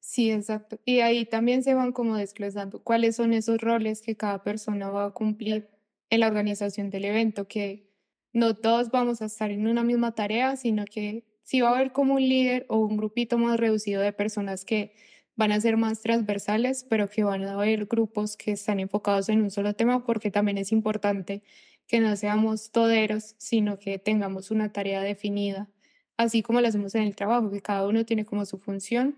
Sí, 0.00 0.30
exacto. 0.30 0.78
Y 0.84 1.00
ahí 1.00 1.24
también 1.24 1.62
se 1.62 1.74
van 1.74 1.92
como 1.92 2.16
desglosando 2.16 2.82
cuáles 2.82 3.16
son 3.16 3.32
esos 3.32 3.58
roles 3.60 4.02
que 4.02 4.16
cada 4.16 4.42
persona 4.42 4.90
va 4.90 5.06
a 5.06 5.10
cumplir 5.12 5.70
en 6.12 6.20
la 6.20 6.26
organización 6.26 6.90
del 6.90 7.06
evento, 7.06 7.48
que 7.48 7.88
no 8.34 8.54
todos 8.54 8.90
vamos 8.90 9.22
a 9.22 9.24
estar 9.24 9.50
en 9.50 9.66
una 9.66 9.82
misma 9.82 10.14
tarea, 10.14 10.56
sino 10.56 10.84
que 10.84 11.24
sí 11.42 11.62
va 11.62 11.70
a 11.70 11.74
haber 11.74 11.92
como 11.92 12.14
un 12.16 12.20
líder 12.20 12.66
o 12.68 12.76
un 12.80 12.98
grupito 12.98 13.38
más 13.38 13.58
reducido 13.58 14.02
de 14.02 14.12
personas 14.12 14.66
que 14.66 14.94
van 15.36 15.52
a 15.52 15.60
ser 15.60 15.78
más 15.78 16.02
transversales, 16.02 16.84
pero 16.84 17.08
que 17.08 17.24
van 17.24 17.44
a 17.44 17.54
haber 17.54 17.86
grupos 17.86 18.36
que 18.36 18.52
están 18.52 18.78
enfocados 18.78 19.30
en 19.30 19.40
un 19.40 19.50
solo 19.50 19.72
tema, 19.72 20.04
porque 20.04 20.30
también 20.30 20.58
es 20.58 20.70
importante 20.70 21.42
que 21.86 21.98
no 21.98 22.14
seamos 22.14 22.72
toderos, 22.72 23.34
sino 23.38 23.78
que 23.78 23.98
tengamos 23.98 24.50
una 24.50 24.70
tarea 24.70 25.00
definida, 25.00 25.70
así 26.18 26.42
como 26.42 26.60
lo 26.60 26.68
hacemos 26.68 26.94
en 26.94 27.04
el 27.04 27.16
trabajo, 27.16 27.50
que 27.50 27.62
cada 27.62 27.88
uno 27.88 28.04
tiene 28.04 28.26
como 28.26 28.44
su 28.44 28.58
función 28.58 29.16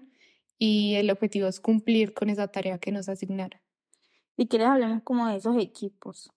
y 0.59 0.95
el 0.95 1.11
objetivo 1.11 1.49
es 1.49 1.59
cumplir 1.59 2.15
con 2.15 2.31
esa 2.31 2.47
tarea 2.47 2.79
que 2.79 2.93
nos 2.93 3.09
asignaron. 3.09 3.61
Y 4.37 4.47
quieres 4.47 4.69
hablemos 4.69 5.03
como 5.03 5.27
de 5.27 5.39
esos 5.39 5.61
equipos. 5.61 6.31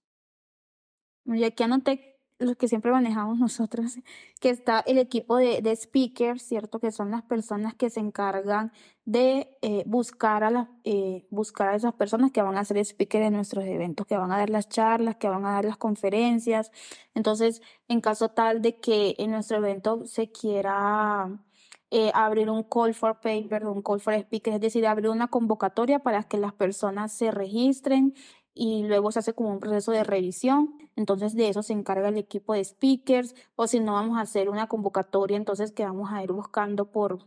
Y 1.27 1.43
aquí 1.43 1.63
anoté 1.63 2.17
los 2.39 2.55
que 2.55 2.67
siempre 2.67 2.91
manejamos 2.91 3.39
nosotros, 3.39 3.97
que 4.39 4.49
está 4.49 4.81
el 4.81 4.97
equipo 4.97 5.37
de, 5.37 5.61
de 5.61 5.75
speakers, 5.75 6.43
¿cierto? 6.43 6.79
Que 6.79 6.91
son 6.91 7.09
las 7.11 7.23
personas 7.23 7.73
que 7.73 7.89
se 7.89 7.99
encargan 7.99 8.71
de 9.05 9.57
eh, 9.61 9.83
buscar, 9.87 10.43
a 10.43 10.51
las, 10.51 10.67
eh, 10.83 11.25
buscar 11.31 11.69
a 11.69 11.75
esas 11.75 11.93
personas 11.93 12.31
que 12.31 12.41
van 12.41 12.57
a 12.57 12.65
ser 12.65 12.83
speakers 12.85 13.25
en 13.25 13.33
nuestros 13.33 13.65
eventos, 13.65 14.05
que 14.05 14.17
van 14.17 14.31
a 14.31 14.37
dar 14.37 14.49
las 14.49 14.69
charlas, 14.69 15.15
que 15.15 15.29
van 15.29 15.45
a 15.45 15.53
dar 15.53 15.65
las 15.65 15.77
conferencias. 15.77 16.71
Entonces, 17.15 17.61
en 17.87 18.01
caso 18.01 18.29
tal 18.29 18.61
de 18.61 18.79
que 18.79 19.15
en 19.17 19.31
nuestro 19.31 19.57
evento 19.57 20.05
se 20.05 20.31
quiera 20.31 21.43
eh, 21.89 22.11
abrir 22.13 22.49
un 22.49 22.63
call 22.63 22.93
for 22.93 23.19
paper, 23.19 23.65
un 23.65 23.81
call 23.81 23.99
for 23.99 24.13
speakers, 24.19 24.55
es 24.55 24.61
decir, 24.61 24.85
abrir 24.85 25.09
una 25.09 25.27
convocatoria 25.27 25.99
para 25.99 26.23
que 26.23 26.37
las 26.37 26.53
personas 26.53 27.11
se 27.13 27.31
registren 27.31 28.13
y 28.57 28.83
luego 28.83 29.11
se 29.11 29.19
hace 29.19 29.33
como 29.33 29.51
un 29.51 29.59
proceso 29.59 29.91
de 29.91 30.03
revisión. 30.03 30.75
Entonces 30.95 31.35
de 31.35 31.49
eso 31.49 31.63
se 31.63 31.73
encarga 31.73 32.09
el 32.09 32.17
equipo 32.17 32.53
de 32.53 32.63
speakers 32.63 33.35
o 33.55 33.67
si 33.67 33.79
no 33.79 33.93
vamos 33.93 34.17
a 34.17 34.21
hacer 34.21 34.49
una 34.49 34.67
convocatoria, 34.67 35.37
entonces 35.37 35.71
que 35.71 35.83
vamos 35.83 36.11
a 36.11 36.23
ir 36.23 36.31
buscando 36.31 36.91
por 36.91 37.19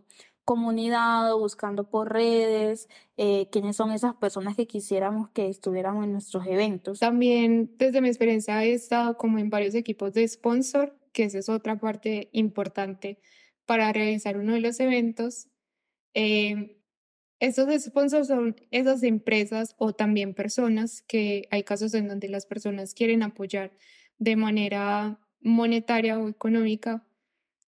comunidad 0.44 1.32
o 1.32 1.38
buscando 1.38 1.88
por 1.88 2.12
redes 2.12 2.88
eh, 3.16 3.48
quiénes 3.52 3.76
son 3.76 3.92
esas 3.92 4.16
personas 4.16 4.56
que 4.56 4.66
quisiéramos 4.66 5.28
que 5.30 5.48
estuvieran 5.48 6.02
en 6.02 6.12
nuestros 6.12 6.46
eventos. 6.46 6.98
También 6.98 7.72
desde 7.78 8.00
mi 8.00 8.08
experiencia 8.08 8.64
he 8.64 8.72
estado 8.72 9.16
como 9.16 9.38
en 9.38 9.48
varios 9.50 9.76
equipos 9.76 10.12
de 10.12 10.26
sponsor, 10.26 10.96
que 11.12 11.24
esa 11.24 11.38
es 11.38 11.48
otra 11.48 11.78
parte 11.78 12.30
importante 12.32 13.20
para 13.64 13.92
realizar 13.92 14.36
uno 14.38 14.54
de 14.54 14.60
los 14.60 14.80
eventos. 14.80 15.46
Eh, 16.14 16.79
esos 17.40 17.82
sponsors 17.82 18.28
son 18.28 18.54
esas 18.70 19.02
empresas 19.02 19.74
o 19.78 19.92
también 19.94 20.34
personas 20.34 21.02
que 21.02 21.48
hay 21.50 21.64
casos 21.64 21.94
en 21.94 22.06
donde 22.06 22.28
las 22.28 22.46
personas 22.46 22.94
quieren 22.94 23.22
apoyar 23.22 23.72
de 24.18 24.36
manera 24.36 25.18
monetaria 25.40 26.18
o 26.18 26.28
económica 26.28 27.06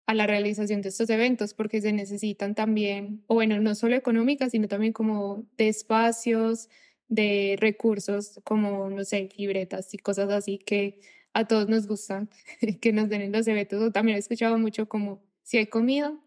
a 0.07 0.15
la 0.15 0.27
realización 0.27 0.83
de 0.83 0.89
estos 0.89 1.09
eventos 1.09 1.55
porque 1.55 1.81
se 1.81 1.93
necesitan 1.93 2.57
también, 2.57 3.23
o 3.29 3.35
bueno, 3.35 3.61
no 3.61 3.77
solo 3.77 3.95
económicas, 3.95 4.51
sino 4.51 4.67
también 4.67 4.93
como 4.93 5.47
de 5.57 5.69
espacios, 5.69 6.69
de 7.07 7.57
recursos 7.61 8.41
como, 8.43 8.91
no 8.91 9.05
sé, 9.05 9.29
libretas 9.37 9.95
y 9.95 9.99
cosas 9.99 10.31
así 10.31 10.59
que 10.59 10.99
a 11.33 11.47
todos 11.47 11.69
nos 11.69 11.87
gustan 11.87 12.29
que 12.81 12.93
nos 12.93 13.09
den 13.09 13.23
en 13.23 13.33
los 13.33 13.47
eventos. 13.47 13.93
también 13.93 14.17
he 14.17 14.21
escuchado 14.21 14.59
mucho 14.59 14.89
como, 14.89 15.23
si 15.45 15.59
hay 15.59 15.67
comida, 15.67 16.19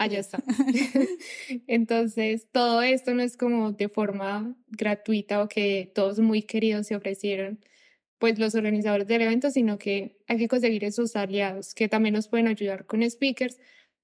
allá 0.00 0.18
está. 0.18 0.42
Entonces, 1.66 2.48
todo 2.50 2.80
esto 2.82 3.12
no 3.14 3.22
es 3.22 3.36
como 3.36 3.72
de 3.72 3.90
forma 3.90 4.56
gratuita 4.68 5.42
o 5.42 5.48
que 5.48 5.92
todos 5.94 6.18
muy 6.20 6.42
queridos 6.42 6.86
se 6.86 6.96
ofrecieron, 6.96 7.60
pues 8.18 8.38
los 8.38 8.54
organizadores 8.54 9.06
del 9.06 9.22
evento, 9.22 9.50
sino 9.50 9.78
que 9.78 10.16
hay 10.26 10.38
que 10.38 10.48
conseguir 10.48 10.84
esos 10.84 11.16
aliados 11.16 11.74
que 11.74 11.88
también 11.88 12.14
nos 12.14 12.28
pueden 12.28 12.48
ayudar 12.48 12.86
con 12.86 13.08
speakers, 13.08 13.58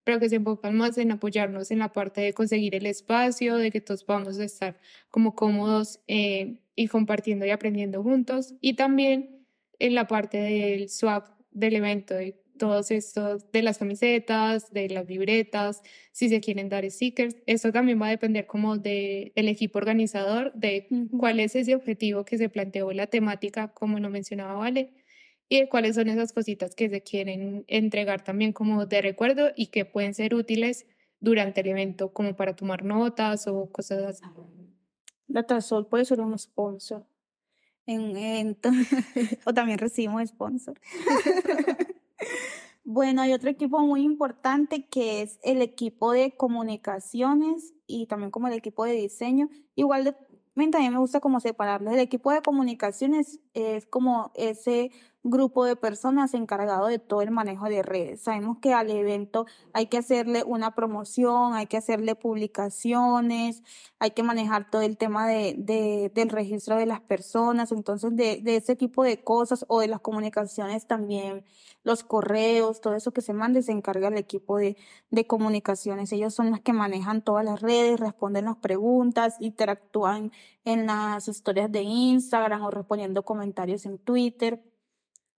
pero 0.05 0.21
que 0.21 0.29
se 0.29 0.37
enfocan 0.37 0.76
más 0.76 0.99
en 0.99 1.12
apoyarnos 1.12 1.71
en 1.71 1.79
la 1.79 1.93
parte 1.93 2.21
de 2.21 2.35
conseguir 2.35 2.75
el 2.75 2.85
espacio, 2.85 3.57
de 3.57 3.71
que 3.71 3.81
todos 3.81 4.05
podamos 4.05 4.38
estar 4.38 4.79
como 5.11 5.35
cómodos 5.35 6.00
eh, 6.09 6.61
y 6.75 6.88
compartiendo 6.88 7.47
y 7.47 7.50
aprendiendo 7.50 8.03
juntos, 8.03 8.55
y 8.61 8.75
también 8.75 9.47
en 9.79 9.95
la 9.95 10.07
parte 10.07 10.37
del 10.38 10.91
swap 10.91 11.29
del 11.53 11.76
evento, 11.76 12.15
todos 12.56 12.90
estos 12.90 13.50
de 13.52 13.62
las 13.62 13.78
camisetas, 13.78 14.72
de 14.72 14.88
las 14.88 15.08
libretas, 15.08 15.82
si 16.12 16.28
se 16.28 16.40
quieren 16.40 16.68
dar 16.68 16.88
stickers. 16.90 17.36
Eso 17.46 17.72
también 17.72 18.00
va 18.00 18.06
a 18.06 18.10
depender 18.10 18.46
como 18.46 18.76
del 18.78 19.32
el 19.34 19.48
equipo 19.48 19.78
organizador, 19.78 20.52
de 20.54 20.88
cuál 21.18 21.40
es 21.40 21.56
ese 21.56 21.75
objetivo 21.75 22.25
que 22.25 22.38
se 22.38 22.48
planteó 22.48 22.92
la 22.92 23.06
temática, 23.06 23.68
como 23.68 23.98
lo 23.98 24.10
mencionaba 24.10 24.54
Vale, 24.54 24.92
y 25.48 25.60
de 25.60 25.68
cuáles 25.68 25.94
son 25.94 26.08
esas 26.08 26.32
cositas 26.32 26.75
que 26.75 26.88
se 26.88 27.02
quieren 27.02 27.64
entregar 27.68 28.25
también 28.25 28.52
como 28.52 28.86
de 28.86 29.02
recuerdo 29.02 29.50
y 29.54 29.68
que 29.68 29.84
pueden 29.84 30.14
ser 30.14 30.34
útiles 30.34 30.86
durante 31.20 31.60
el 31.60 31.68
evento, 31.68 32.12
como 32.12 32.36
para 32.36 32.56
tomar 32.56 32.84
notas 32.84 33.46
o 33.46 33.70
cosas 33.70 34.02
así. 34.02 34.25
Datasol 35.28 35.88
puede 35.88 36.04
ser 36.04 36.20
un 36.20 36.38
sponsor 36.38 37.06
en 37.86 38.00
un 38.00 38.16
evento 38.16 38.68
o 39.44 39.54
también 39.54 39.78
recibimos 39.78 40.28
sponsor. 40.28 40.78
Bueno, 42.85 43.23
hay 43.23 43.32
otro 43.32 43.50
equipo 43.50 43.80
muy 43.80 44.02
importante 44.02 44.87
que 44.87 45.23
es 45.23 45.40
el 45.42 45.61
equipo 45.61 46.12
de 46.12 46.37
comunicaciones 46.37 47.75
y 47.88 48.06
también 48.06 48.30
como 48.30 48.46
el 48.46 48.54
equipo 48.54 48.85
de 48.85 48.92
diseño. 48.92 49.49
Igual 49.75 50.16
también 50.54 50.92
me 50.92 50.99
gusta 50.99 51.20
como 51.20 51.40
separarlos. 51.40 51.92
El 51.92 52.00
equipo 52.00 52.32
de 52.32 52.42
comunicaciones 52.42 53.40
es 53.54 53.87
como 53.87 54.32
ese 54.35 54.90
grupo 55.30 55.64
de 55.64 55.76
personas 55.76 56.35
encargado 56.35 56.87
de 56.87 56.99
todo 56.99 57.23
el 57.23 57.30
manejo 57.30 57.66
de 57.66 57.83
redes. 57.83 58.23
Sabemos 58.23 58.59
que 58.59 58.73
al 58.73 58.90
evento 58.90 59.47
hay 59.73 59.87
que 59.87 59.99
hacerle 59.99 60.42
una 60.45 60.75
promoción, 60.75 61.54
hay 61.54 61.66
que 61.66 61.76
hacerle 61.76 62.14
publicaciones, 62.14 63.62
hay 63.99 64.11
que 64.12 64.23
manejar 64.23 64.71
todo 64.71 64.83
el 64.83 64.97
tema 64.97 65.26
de, 65.26 65.54
de 65.59 66.11
del 66.14 66.28
registro 66.30 66.76
de 66.76 66.87
las 66.87 67.00
personas. 67.00 67.73
Entonces, 67.73 68.14
de, 68.16 68.40
de 68.42 68.56
ese 68.56 68.76
tipo 68.76 69.04
de 69.04 69.23
cosas 69.23 69.64
o 69.68 69.80
de 69.80 69.88
las 69.88 70.00
comunicaciones 70.00 70.87
también, 70.87 71.45
los 71.87 72.02
correos, 72.02 72.80
todo 72.80 72.95
eso 72.95 73.12
que 73.12 73.21
se 73.21 73.33
mande, 73.33 73.62
se 73.62 73.73
encarga 73.73 74.09
el 74.09 74.16
equipo 74.16 74.59
de, 74.59 74.76
de 75.11 75.26
comunicaciones. 75.26 76.12
Ellos 76.12 76.35
son 76.35 76.50
los 76.50 76.61
que 76.61 76.73
manejan 76.73 77.23
todas 77.23 77.45
las 77.45 77.61
redes, 77.61 78.00
responden 78.00 78.47
las 78.47 78.56
preguntas, 78.56 79.37
interactúan 79.40 80.33
en 80.64 80.87
las 80.87 81.28
historias 81.28 81.71
de 81.71 81.83
Instagram 81.83 82.62
o 82.64 82.71
respondiendo 82.71 83.25
comentarios 83.25 83.87
en 83.87 83.99
Twitter. 83.99 84.61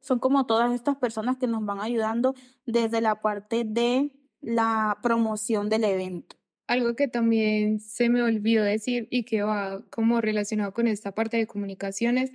Son 0.01 0.19
como 0.19 0.47
todas 0.47 0.73
estas 0.73 0.97
personas 0.97 1.37
que 1.37 1.47
nos 1.47 1.65
van 1.65 1.81
ayudando 1.81 2.35
desde 2.67 3.01
la 3.01 3.21
parte 3.21 3.65
de 3.65 4.11
la 4.41 4.99
promoción 5.03 5.69
del 5.69 5.85
evento. 5.85 6.37
Algo 6.67 6.95
que 6.95 7.09
también 7.09 7.81
se 7.81 8.09
me 8.09 8.23
olvidó 8.23 8.63
decir 8.63 9.09
y 9.11 9.25
que 9.25 9.43
va 9.43 9.83
como 9.91 10.21
relacionado 10.21 10.73
con 10.73 10.87
esta 10.87 11.13
parte 11.13 11.37
de 11.37 11.47
comunicaciones 11.47 12.33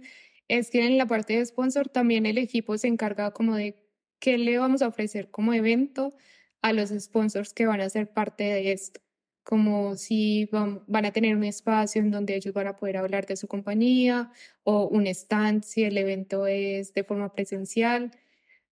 es 0.47 0.69
que 0.69 0.85
en 0.85 0.97
la 0.97 1.05
parte 1.05 1.37
de 1.37 1.45
sponsor 1.45 1.87
también 1.87 2.25
el 2.25 2.37
equipo 2.37 2.77
se 2.77 2.87
encarga 2.87 3.31
como 3.31 3.55
de 3.55 3.75
qué 4.19 4.37
le 4.37 4.57
vamos 4.57 4.81
a 4.81 4.87
ofrecer 4.87 5.29
como 5.29 5.53
evento 5.53 6.13
a 6.61 6.73
los 6.73 6.89
sponsors 6.89 7.53
que 7.53 7.65
van 7.65 7.81
a 7.81 7.89
ser 7.89 8.11
parte 8.11 8.43
de 8.43 8.71
esto 8.71 9.01
como 9.43 9.97
si 9.97 10.49
van, 10.51 11.05
a 11.05 11.11
tener 11.11 11.35
un 11.35 11.43
espacio 11.43 12.01
en 12.01 12.11
donde 12.11 12.35
ellos 12.35 12.53
van 12.53 12.67
a 12.67 12.77
poder 12.77 12.97
hablar 12.97 13.25
de 13.25 13.35
su 13.35 13.47
compañía 13.47 14.31
o 14.63 14.87
un 14.87 15.05
stand 15.07 15.63
si 15.63 15.83
el 15.83 15.97
evento 15.97 16.47
es 16.47 16.93
de 16.93 17.03
forma 17.03 17.33
presencial 17.33 18.11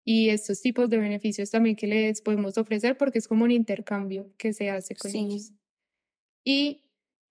y 0.04 0.30
estos 0.30 0.62
tipos 0.62 0.90
de 0.90 0.98
beneficios 0.98 1.52
también 1.52 1.76
que 1.76 1.88
les 1.88 2.22
podemos 2.22 2.58
ofrecer 2.58 2.98
porque 2.98 3.20
es 3.20 3.28
como 3.28 3.44
un 3.44 3.52
intercambio 3.52 4.32
que 4.38 4.54
se 4.54 4.70
hace 4.70 4.96
con 4.96 5.14
ellos. 5.14 5.52
Y 6.44 6.82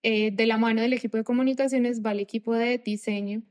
eh, 0.03 0.31
de 0.31 0.45
la 0.45 0.57
mano 0.57 0.81
del 0.81 0.93
equipo 0.93 1.17
de 1.17 1.23
comunicaciones 1.23 2.01
va 2.01 2.11
el 2.13 2.21
equipo 2.21 2.53
de 2.53 2.77
diseño, 2.77 3.43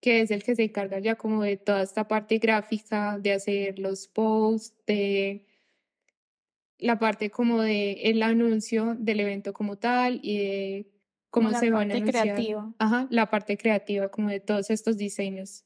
que 0.00 0.20
es 0.20 0.30
el 0.30 0.42
que 0.42 0.56
se 0.56 0.64
encarga 0.64 0.98
ya 0.98 1.16
como 1.16 1.42
de 1.42 1.56
toda 1.56 1.82
esta 1.82 2.08
parte 2.08 2.38
gráfica, 2.38 3.18
de 3.18 3.32
hacer 3.32 3.78
los 3.78 4.08
posts, 4.08 4.74
de 4.86 5.44
la 6.78 6.98
parte 6.98 7.30
como 7.30 7.62
de 7.62 7.92
el 8.04 8.22
anuncio 8.22 8.94
del 8.98 9.20
evento 9.20 9.52
como 9.52 9.76
tal 9.76 10.20
y 10.22 10.38
de 10.38 10.90
cómo 11.30 11.50
se 11.50 11.70
van 11.70 11.90
a 11.90 11.94
anunciar. 11.94 12.24
Creativa. 12.24 12.74
Ajá, 12.78 13.06
la 13.10 13.30
parte 13.30 13.56
creativa 13.56 14.08
como 14.08 14.28
de 14.28 14.40
todos 14.40 14.70
estos 14.70 14.96
diseños 14.96 15.64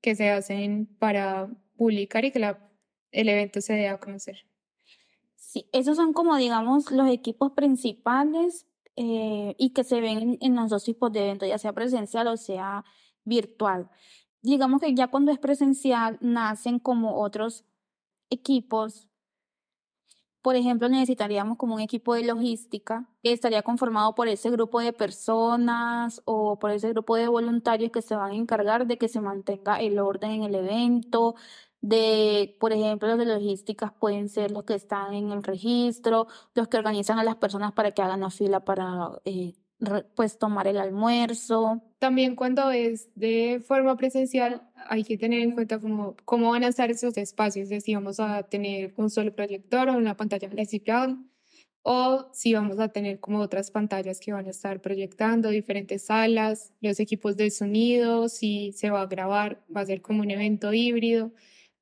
que 0.00 0.14
se 0.14 0.30
hacen 0.30 0.86
para 0.98 1.48
publicar 1.76 2.24
y 2.24 2.30
que 2.30 2.38
la, 2.38 2.70
el 3.10 3.28
evento 3.28 3.60
se 3.60 3.74
dé 3.74 3.88
a 3.88 3.98
conocer. 3.98 4.46
Sí, 5.34 5.68
esos 5.72 5.96
son 5.96 6.12
como 6.12 6.36
digamos 6.36 6.90
los 6.90 7.08
equipos 7.08 7.52
principales 7.52 8.66
eh, 8.96 9.54
y 9.58 9.70
que 9.70 9.84
se 9.84 10.00
ven 10.00 10.38
en 10.40 10.56
los 10.56 10.70
dos 10.70 10.84
tipos 10.84 11.12
de 11.12 11.20
eventos, 11.20 11.48
ya 11.48 11.58
sea 11.58 11.72
presencial 11.72 12.26
o 12.28 12.36
sea 12.36 12.84
virtual. 13.24 13.90
Digamos 14.42 14.80
que 14.80 14.94
ya 14.94 15.08
cuando 15.08 15.32
es 15.32 15.38
presencial 15.38 16.18
nacen 16.20 16.78
como 16.78 17.20
otros 17.20 17.64
equipos 18.30 19.08
por 20.44 20.56
ejemplo, 20.56 20.90
necesitaríamos 20.90 21.56
como 21.56 21.74
un 21.74 21.80
equipo 21.80 22.12
de 22.14 22.22
logística 22.22 23.08
que 23.22 23.32
estaría 23.32 23.62
conformado 23.62 24.14
por 24.14 24.28
ese 24.28 24.50
grupo 24.50 24.78
de 24.80 24.92
personas 24.92 26.20
o 26.26 26.58
por 26.58 26.70
ese 26.70 26.90
grupo 26.90 27.16
de 27.16 27.28
voluntarios 27.28 27.90
que 27.90 28.02
se 28.02 28.14
van 28.14 28.32
a 28.32 28.34
encargar 28.34 28.86
de 28.86 28.98
que 28.98 29.08
se 29.08 29.22
mantenga 29.22 29.80
el 29.80 29.98
orden 29.98 30.32
en 30.32 30.42
el 30.42 30.54
evento, 30.54 31.34
de, 31.80 32.56
por 32.60 32.72
ejemplo, 32.74 33.08
los 33.08 33.18
de 33.18 33.24
logísticas 33.24 33.92
pueden 33.98 34.28
ser 34.28 34.50
los 34.50 34.64
que 34.64 34.74
están 34.74 35.14
en 35.14 35.32
el 35.32 35.42
registro, 35.42 36.26
los 36.54 36.68
que 36.68 36.76
organizan 36.76 37.18
a 37.18 37.24
las 37.24 37.36
personas 37.36 37.72
para 37.72 37.92
que 37.92 38.02
hagan 38.02 38.20
la 38.20 38.30
fila 38.30 38.64
para 38.66 39.12
eh, 39.24 39.54
pues 40.14 40.38
tomar 40.38 40.66
el 40.66 40.78
almuerzo. 40.78 41.82
También 41.98 42.36
cuando 42.36 42.70
es 42.70 43.08
de 43.14 43.62
forma 43.66 43.96
presencial 43.96 44.62
hay 44.88 45.04
que 45.04 45.16
tener 45.16 45.40
en 45.40 45.52
cuenta 45.52 45.78
cómo, 45.78 46.16
cómo 46.24 46.50
van 46.50 46.64
a 46.64 46.68
estar 46.68 46.90
esos 46.90 47.16
espacios, 47.16 47.68
si 47.82 47.94
vamos 47.94 48.20
a 48.20 48.42
tener 48.42 48.92
un 48.96 49.10
solo 49.10 49.34
proyector 49.34 49.88
o 49.88 49.94
una 49.94 50.16
pantalla 50.16 50.48
principal 50.48 51.18
o 51.86 52.30
si 52.32 52.54
vamos 52.54 52.78
a 52.78 52.88
tener 52.88 53.20
como 53.20 53.40
otras 53.40 53.70
pantallas 53.70 54.18
que 54.18 54.32
van 54.32 54.46
a 54.46 54.50
estar 54.50 54.80
proyectando 54.80 55.50
diferentes 55.50 56.06
salas, 56.06 56.72
los 56.80 56.98
equipos 56.98 57.36
de 57.36 57.50
sonido, 57.50 58.30
si 58.30 58.72
se 58.72 58.88
va 58.88 59.02
a 59.02 59.06
grabar, 59.06 59.62
va 59.74 59.82
a 59.82 59.86
ser 59.86 60.00
como 60.00 60.22
un 60.22 60.30
evento 60.30 60.72
híbrido. 60.72 61.30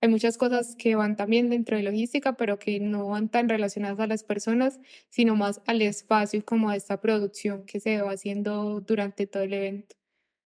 Hay 0.03 0.09
muchas 0.09 0.37
cosas 0.37 0.75
que 0.77 0.97
van 0.97 1.17
también 1.17 1.49
dentro 1.49 1.77
de 1.77 1.85
logística, 1.85 2.37
pero 2.37 2.59
que 2.59 2.81
no 2.81 3.07
van 3.07 3.29
tan 3.29 3.49
relacionadas 3.49 4.01
a 4.01 4.09
las 4.09 4.25
personas, 4.25 4.81
sino 5.09 5.37
más 5.37 5.63
al 5.65 5.81
espacio 5.81 6.41
y 6.41 6.43
como 6.43 6.71
a 6.71 6.77
esta 6.77 7.01
producción 7.01 7.65
que 7.67 7.79
se 7.79 8.03
va 8.03 8.11
haciendo 8.11 8.81
durante 8.81 9.29
todo 9.29 9.45
el 9.45 9.55
evento. 9.55 9.95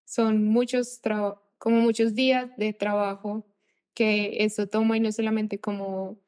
Son 0.05 0.45
muchos, 0.45 1.01
como 1.57 1.81
muchos 1.81 2.15
días 2.15 2.51
de 2.59 2.75
trabajo 2.75 3.47
que 3.95 4.45
eso 4.45 4.67
toma 4.69 4.99
y 4.99 5.01
no 5.01 5.11
solamente 5.11 5.59
como 5.59 6.21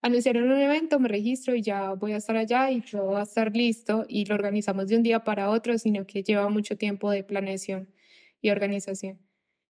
anunciaron 0.00 0.44
un 0.44 0.60
evento, 0.60 1.00
me 1.00 1.08
registro 1.08 1.56
y 1.56 1.62
ya 1.62 1.92
voy 1.94 2.12
a 2.12 2.18
estar 2.18 2.36
allá 2.36 2.70
y 2.70 2.82
todo 2.82 3.12
va 3.12 3.20
a 3.20 3.24
estar 3.24 3.56
listo 3.56 4.04
y 4.08 4.26
lo 4.26 4.36
organizamos 4.36 4.86
de 4.86 4.96
un 4.96 5.02
día 5.02 5.24
para 5.24 5.50
otro, 5.50 5.76
sino 5.78 6.06
que 6.06 6.22
lleva 6.22 6.48
mucho 6.50 6.76
tiempo 6.76 7.10
de 7.10 7.24
planeación 7.24 7.92
y 8.40 8.50
organización. 8.50 9.18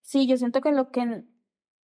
Sí, 0.03 0.27
yo 0.27 0.37
siento 0.37 0.61
que 0.61 0.71
lo 0.71 0.91
que 0.91 1.25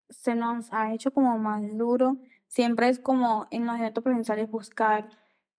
se 0.09 0.35
nos 0.35 0.71
ha 0.73 0.93
hecho 0.93 1.11
como 1.11 1.37
más 1.37 1.61
duro 1.77 2.17
siempre 2.49 2.89
es 2.89 2.99
como 2.99 3.47
en 3.51 3.65
los 3.65 3.79
eventos 3.79 4.03
provinciales 4.03 4.51
buscar 4.51 5.09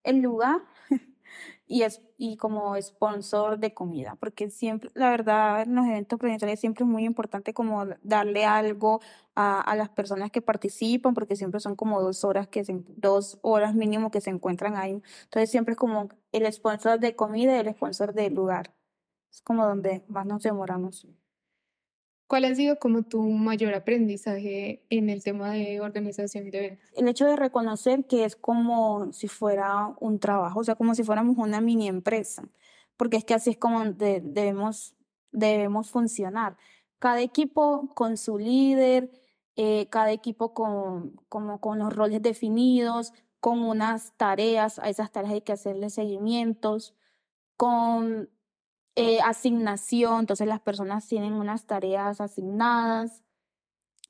el 0.03 0.17
lugar 0.21 0.61
y, 1.67 1.83
es, 1.83 2.01
y 2.17 2.37
como 2.37 2.79
sponsor 2.81 3.59
de 3.59 3.73
comida, 3.73 4.15
porque 4.19 4.49
siempre, 4.49 4.91
la 4.93 5.09
verdad, 5.09 5.63
en 5.63 5.75
los 5.75 5.85
eventos 5.87 6.19
provinciales 6.19 6.59
siempre 6.59 6.83
es 6.83 6.89
muy 6.89 7.05
importante 7.05 7.53
como 7.53 7.85
darle 8.03 8.45
algo 8.45 9.01
a, 9.35 9.61
a 9.61 9.75
las 9.75 9.89
personas 9.89 10.31
que 10.31 10.41
participan, 10.41 11.13
porque 11.13 11.35
siempre 11.35 11.59
son 11.59 11.75
como 11.75 12.01
dos 12.01 12.23
horas, 12.25 12.47
que 12.47 12.63
se, 12.65 12.83
dos 12.97 13.39
horas 13.41 13.73
mínimo 13.75 14.11
que 14.11 14.21
se 14.21 14.29
encuentran 14.29 14.75
ahí. 14.75 15.01
Entonces 15.23 15.49
siempre 15.49 15.73
es 15.73 15.77
como 15.77 16.09
el 16.31 16.51
sponsor 16.51 16.99
de 16.99 17.15
comida 17.15 17.55
y 17.55 17.59
el 17.59 17.73
sponsor 17.73 18.13
del 18.13 18.33
lugar. 18.35 18.73
Es 19.31 19.41
como 19.41 19.65
donde 19.65 20.03
más 20.09 20.25
nos 20.25 20.43
demoramos. 20.43 21.07
¿Cuál 22.31 22.45
ha 22.45 22.55
sido 22.55 22.79
como 22.79 23.03
tu 23.03 23.21
mayor 23.23 23.73
aprendizaje 23.73 24.85
en 24.89 25.09
el 25.09 25.21
tema 25.21 25.51
de 25.51 25.81
organización 25.81 26.49
de 26.49 26.57
eventos? 26.59 26.89
El 26.95 27.09
hecho 27.09 27.25
de 27.25 27.35
reconocer 27.35 28.05
que 28.05 28.23
es 28.23 28.37
como 28.37 29.11
si 29.11 29.27
fuera 29.27 29.93
un 29.99 30.17
trabajo, 30.17 30.61
o 30.61 30.63
sea, 30.63 30.75
como 30.75 30.95
si 30.95 31.03
fuéramos 31.03 31.37
una 31.37 31.59
mini 31.59 31.89
empresa, 31.89 32.47
porque 32.95 33.17
es 33.17 33.25
que 33.25 33.33
así 33.33 33.49
es 33.49 33.57
como 33.57 33.83
debemos, 33.83 34.95
debemos 35.33 35.89
funcionar. 35.89 36.55
Cada 36.99 37.19
equipo 37.19 37.93
con 37.95 38.15
su 38.15 38.37
líder, 38.37 39.11
eh, 39.57 39.89
cada 39.89 40.13
equipo 40.13 40.53
con, 40.53 41.17
como 41.27 41.59
con 41.59 41.79
los 41.79 41.93
roles 41.93 42.21
definidos, 42.21 43.11
con 43.41 43.61
unas 43.61 44.15
tareas, 44.15 44.79
a 44.79 44.87
esas 44.87 45.11
tareas 45.11 45.33
hay 45.33 45.41
que 45.41 45.51
hacerle 45.51 45.89
seguimientos, 45.89 46.95
con 47.57 48.29
eh, 48.95 49.19
asignación, 49.21 50.21
entonces 50.21 50.47
las 50.47 50.59
personas 50.61 51.07
tienen 51.07 51.33
unas 51.33 51.65
tareas 51.65 52.19
asignadas 52.21 53.23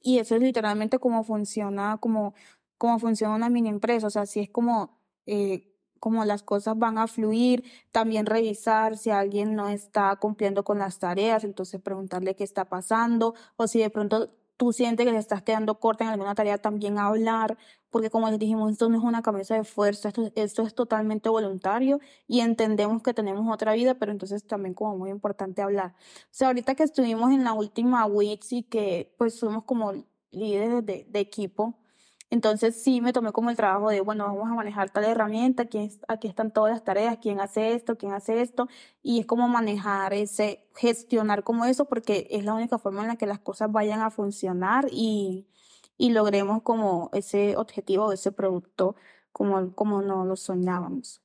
y 0.02 0.20
eso 0.20 0.36
es 0.36 0.42
literalmente 0.42 1.00
como 1.00 1.24
funciona, 1.24 1.98
como, 2.00 2.34
como 2.78 3.00
funciona 3.00 3.36
una 3.36 3.50
mini 3.50 3.70
empresa, 3.70 4.08
o 4.08 4.10
sea, 4.10 4.24
así 4.24 4.40
es 4.40 4.50
como, 4.50 4.98
eh, 5.28 5.72
como 6.00 6.26
las 6.26 6.42
cosas 6.44 6.78
van 6.80 6.98
a 6.98 7.08
fluir, 7.08 7.64
también 7.92 8.26
revisar 8.26 8.98
si 8.98 9.12
alguien 9.12 9.56
no 9.56 9.70
está 9.70 10.16
cumpliendo 10.16 10.64
con 10.64 10.80
las 10.80 10.98
tareas, 11.00 11.44
entonces 11.44 11.80
preguntarle 11.82 12.36
qué 12.36 12.44
está 12.44 12.66
pasando 12.66 13.36
o 13.58 13.68
si 13.68 13.80
de 13.80 13.92
pronto 13.92 14.32
tú 14.62 14.72
sientes 14.72 15.08
que 15.08 15.12
te 15.12 15.18
estás 15.18 15.42
quedando 15.42 15.80
corta 15.80 16.04
en 16.04 16.12
alguna 16.12 16.36
tarea, 16.36 16.60
también 16.60 17.00
hablar, 17.00 17.58
porque 17.90 18.12
como 18.12 18.30
les 18.30 18.38
dijimos, 18.38 18.72
esto 18.72 18.90
no 18.90 18.98
es 19.00 19.04
una 19.04 19.24
camisa 19.24 19.56
de 19.56 19.64
fuerza, 19.64 20.10
esto, 20.10 20.32
esto 20.36 20.62
es 20.62 20.76
totalmente 20.76 21.30
voluntario 21.30 22.00
y 22.28 22.42
entendemos 22.42 23.02
que 23.02 23.12
tenemos 23.16 23.52
otra 23.52 23.74
vida, 23.74 23.96
pero 23.96 24.12
entonces 24.12 24.46
también 24.46 24.76
como 24.76 24.96
muy 25.00 25.10
importante 25.10 25.64
hablar. 25.64 25.96
O 25.98 26.28
sea, 26.30 26.50
ahorita 26.50 26.76
que 26.76 26.84
estuvimos 26.84 27.32
en 27.32 27.44
la 27.44 27.54
última 27.54 28.06
WITS 28.06 28.54
y 28.54 28.62
que 28.62 29.12
pues 29.18 29.34
somos 29.34 29.64
como 29.64 29.94
líderes 30.30 30.86
de, 30.86 31.08
de 31.10 31.20
equipo, 31.20 31.74
entonces 32.32 32.82
sí 32.82 33.02
me 33.02 33.12
tomé 33.12 33.34
como 33.34 33.50
el 33.50 33.58
trabajo 33.58 33.90
de, 33.90 34.00
bueno, 34.00 34.26
vamos 34.26 34.50
a 34.50 34.56
manejar 34.56 34.90
tal 34.90 35.04
herramienta, 35.04 35.64
aquí, 35.64 35.92
aquí 36.08 36.30
están 36.30 36.52
todas 36.52 36.72
las 36.72 36.84
tareas, 36.84 37.18
quién 37.22 37.42
hace 37.42 37.74
esto, 37.74 37.98
quién 37.98 38.14
hace 38.14 38.42
esto, 38.42 38.70
y 39.04 39.20
es 39.20 39.26
como 39.26 39.50
manejar 39.50 40.14
ese, 40.14 40.66
gestionar 40.76 41.44
como 41.44 41.66
eso, 41.66 41.86
porque 41.86 42.28
es 42.32 42.46
la 42.46 42.54
única 42.54 42.78
forma 42.80 43.02
en 43.02 43.10
la 43.10 43.18
que 43.18 43.28
las 43.28 43.40
cosas 43.40 43.70
vayan 43.70 44.00
a 44.00 44.12
funcionar 44.12 44.88
y, 44.92 45.46
y 45.98 46.12
logremos 46.12 46.62
como 46.64 47.10
ese 47.14 47.58
objetivo, 47.58 48.14
ese 48.14 48.32
producto 48.32 48.96
como, 49.34 49.76
como 49.76 50.02
no 50.02 50.26
lo 50.26 50.38
soñábamos. 50.38 51.22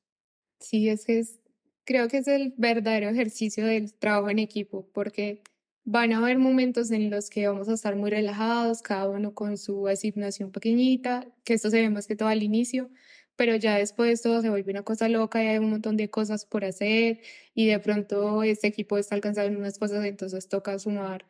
Sí, 0.59 0.89
es 0.89 1.05
que 1.05 1.21
es, 1.21 1.39
creo 1.85 2.09
que 2.09 2.19
es 2.19 2.27
el 2.27 2.53
verdadero 2.57 3.09
ejercicio 3.11 3.65
del 3.65 3.95
trabajo 3.95 4.29
en 4.29 4.41
equipo, 4.41 4.89
porque 4.93 5.45
Van 5.89 6.13
a 6.13 6.19
haber 6.19 6.39
momentos 6.39 6.91
en 6.91 7.11
los 7.11 7.31
que 7.31 7.47
vamos 7.47 7.69
a 7.69 7.75
estar 7.75 7.95
muy 7.95 8.11
relajados, 8.11 8.83
cada 8.83 9.09
uno 9.09 9.35
con 9.35 9.57
su 9.57 9.87
asignación 9.87 10.51
pequeñita, 10.51 11.29
que 11.45 11.55
esto 11.55 11.71
se 11.71 11.81
ve 11.81 11.91
más 11.91 12.09
que 12.09 12.17
todo 12.17 12.29
al 12.29 12.43
inicio, 12.43 12.91
pero 13.37 13.55
ya 13.55 13.77
después 13.77 14.21
todo 14.21 14.43
se 14.43 14.51
vuelve 14.51 14.73
una 14.73 14.83
cosa 14.83 15.09
loca 15.09 15.45
y 15.45 15.47
hay 15.47 15.59
un 15.59 15.71
montón 15.71 15.97
de 15.97 16.11
cosas 16.11 16.45
por 16.45 16.65
hacer 16.65 17.21
y 17.55 17.67
de 17.69 17.79
pronto 17.79 18.43
este 18.43 18.67
equipo 18.67 18.99
está 18.99 19.15
alcanzando 19.15 19.57
unas 19.57 19.79
cosas, 19.79 20.05
entonces 20.05 20.49
toca 20.49 20.77
sumar 20.81 21.25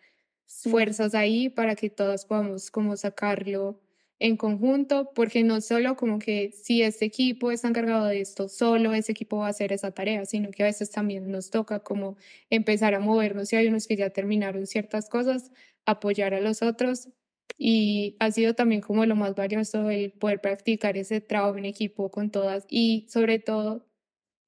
fuerzas 0.47 1.15
ahí 1.15 1.51
para 1.51 1.75
que 1.77 1.91
todos 1.91 2.25
podamos 2.25 2.71
como 2.71 2.97
sacarlo 2.97 3.79
en 4.19 4.37
conjunto, 4.37 5.13
porque 5.15 5.45
no 5.45 5.61
solo 5.61 5.97
como 5.97 6.19
que 6.19 6.51
si 6.53 6.83
este 6.83 7.05
equipo 7.05 7.51
está 7.53 7.69
encargado 7.69 8.07
de 8.07 8.21
esto, 8.21 8.49
solo 8.49 8.95
ese 8.95 9.13
equipo 9.13 9.39
va 9.39 9.49
a 9.49 9.51
hacer 9.51 9.73
esa 9.73 9.93
tarea, 9.93 10.25
sino 10.25 10.51
que 10.51 10.63
a 10.63 10.67
veces 10.67 10.91
también 10.91 11.31
nos 11.31 11.51
toca 11.51 11.81
como 11.81 12.17
empezar 12.51 12.95
a 12.95 13.01
movernos 13.01 13.53
y 13.53 13.57
hay 13.57 13.69
unos 13.69 13.87
que 13.87 13.97
ya 13.97 14.11
terminaron 14.11 14.67
ciertas 14.67 15.09
cosas, 15.09 15.53
apoyar 15.85 16.35
a 16.35 16.41
los 16.41 16.63
otros. 16.63 17.09
Y 17.59 18.17
ha 18.21 18.31
sido 18.33 18.55
también 18.55 18.81
como 18.83 19.07
lo 19.07 19.17
más 19.17 19.35
valioso 19.35 19.91
el 19.91 20.13
poder 20.13 20.41
practicar 20.41 20.97
ese 20.97 21.21
trabajo 21.21 21.57
en 21.59 21.65
equipo 21.65 22.11
con 22.11 22.31
todas 22.31 22.67
y 22.69 23.07
sobre 23.09 23.39
todo 23.39 23.87